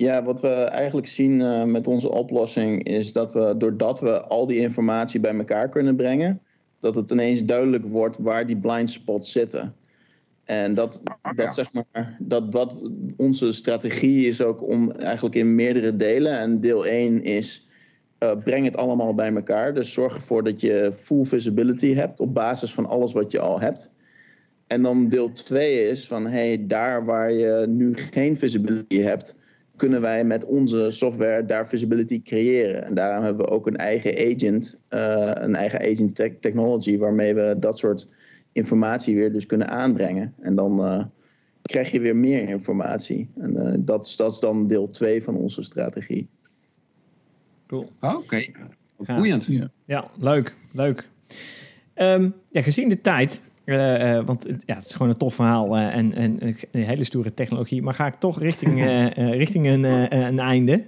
[0.00, 4.46] Ja, wat we eigenlijk zien eh, met onze oplossing is dat we, doordat we al
[4.46, 6.40] die informatie bij elkaar kunnen brengen,
[6.78, 9.74] dat het ineens duidelijk wordt waar die blind spots zitten.
[10.44, 11.32] En dat, ja.
[11.32, 12.76] dat zeg maar, dat, dat
[13.16, 16.38] onze strategie is ook om eigenlijk in meerdere delen.
[16.38, 17.68] En deel 1 is
[18.18, 19.74] eh, breng het allemaal bij elkaar.
[19.74, 23.60] Dus zorg ervoor dat je full visibility hebt op basis van alles wat je al
[23.60, 23.90] hebt.
[24.66, 29.38] En dan deel 2 is van hey, daar waar je nu geen visibility hebt,
[29.80, 32.84] kunnen wij met onze software daar visibility creëren.
[32.84, 37.34] En daarom hebben we ook een eigen agent, eh, een eigen agent tech- technology, waarmee
[37.34, 38.08] we dat soort
[38.52, 40.34] informatie weer dus kunnen aanbrengen.
[40.40, 41.04] En dan eh,
[41.62, 43.28] krijg je weer meer informatie.
[43.38, 46.28] En eh, dat, is, dat is dan deel 2 van onze strategie.
[47.66, 47.90] Cool.
[48.00, 48.44] Oké,
[49.00, 49.16] Gaaf.
[49.16, 49.48] boeiend.
[49.84, 50.54] Ja, leuk.
[50.72, 51.08] Leuk.
[51.94, 53.40] Ehm, ja, gezien de tijd,
[53.70, 56.38] eh, eh, want het- ja, het is gewoon een tof verhaal eh, en, en
[56.72, 58.84] een hele stoere technologie, maar ga ik toch richting,
[59.44, 59.84] richting een,
[60.24, 60.84] een einde.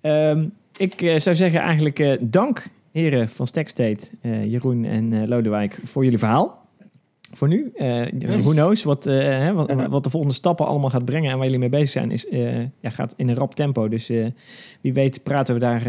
[0.00, 4.10] Ehm, ik zou zeggen eigenlijk dank, heren van Stackstate,
[4.46, 6.60] Jeroen en Lodewijk, voor jullie verhaal.
[7.34, 7.72] Voor nu,
[8.42, 11.60] who knows, wat, hè, wat, wat de volgende stappen allemaal gaat brengen en waar jullie
[11.60, 12.26] mee bezig zijn, is,
[12.80, 13.88] ja, gaat in een rap tempo.
[13.88, 14.06] Dus
[14.80, 15.86] wie weet praten we daar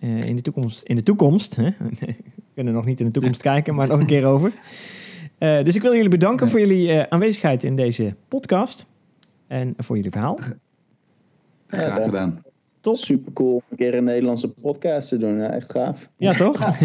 [0.00, 1.62] in de toekomst, in de toekomst, hè?
[2.00, 2.14] we
[2.54, 4.52] kunnen nog niet in de toekomst kijken, maar nog een keer over.
[5.38, 8.86] Eh, dus ik wil jullie bedanken voor jullie eh, aanwezigheid in deze podcast
[9.46, 10.38] en voor jullie verhaal.
[11.66, 12.42] Graag gedaan.
[12.80, 12.96] Top.
[12.96, 15.36] Super cool om een keer een Nederlandse podcast te doen.
[15.38, 16.08] Ja, echt gaaf.
[16.16, 16.58] Ja, toch?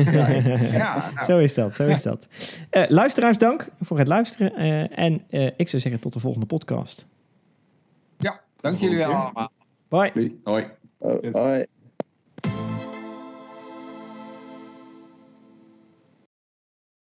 [0.71, 2.27] Ja, Zo is dat, zo is dat.
[2.69, 4.55] Eh, luisteraars, dank voor het luisteren.
[4.55, 7.07] eh, en eh, ik zou zeggen tot de volgende podcast.
[8.17, 9.51] ja, dank jullie wel allemaal.
[9.87, 10.31] Bye.
[10.43, 10.65] Hoi.
[10.97, 11.31] Oh, Yes.
[11.31, 11.65] hoi.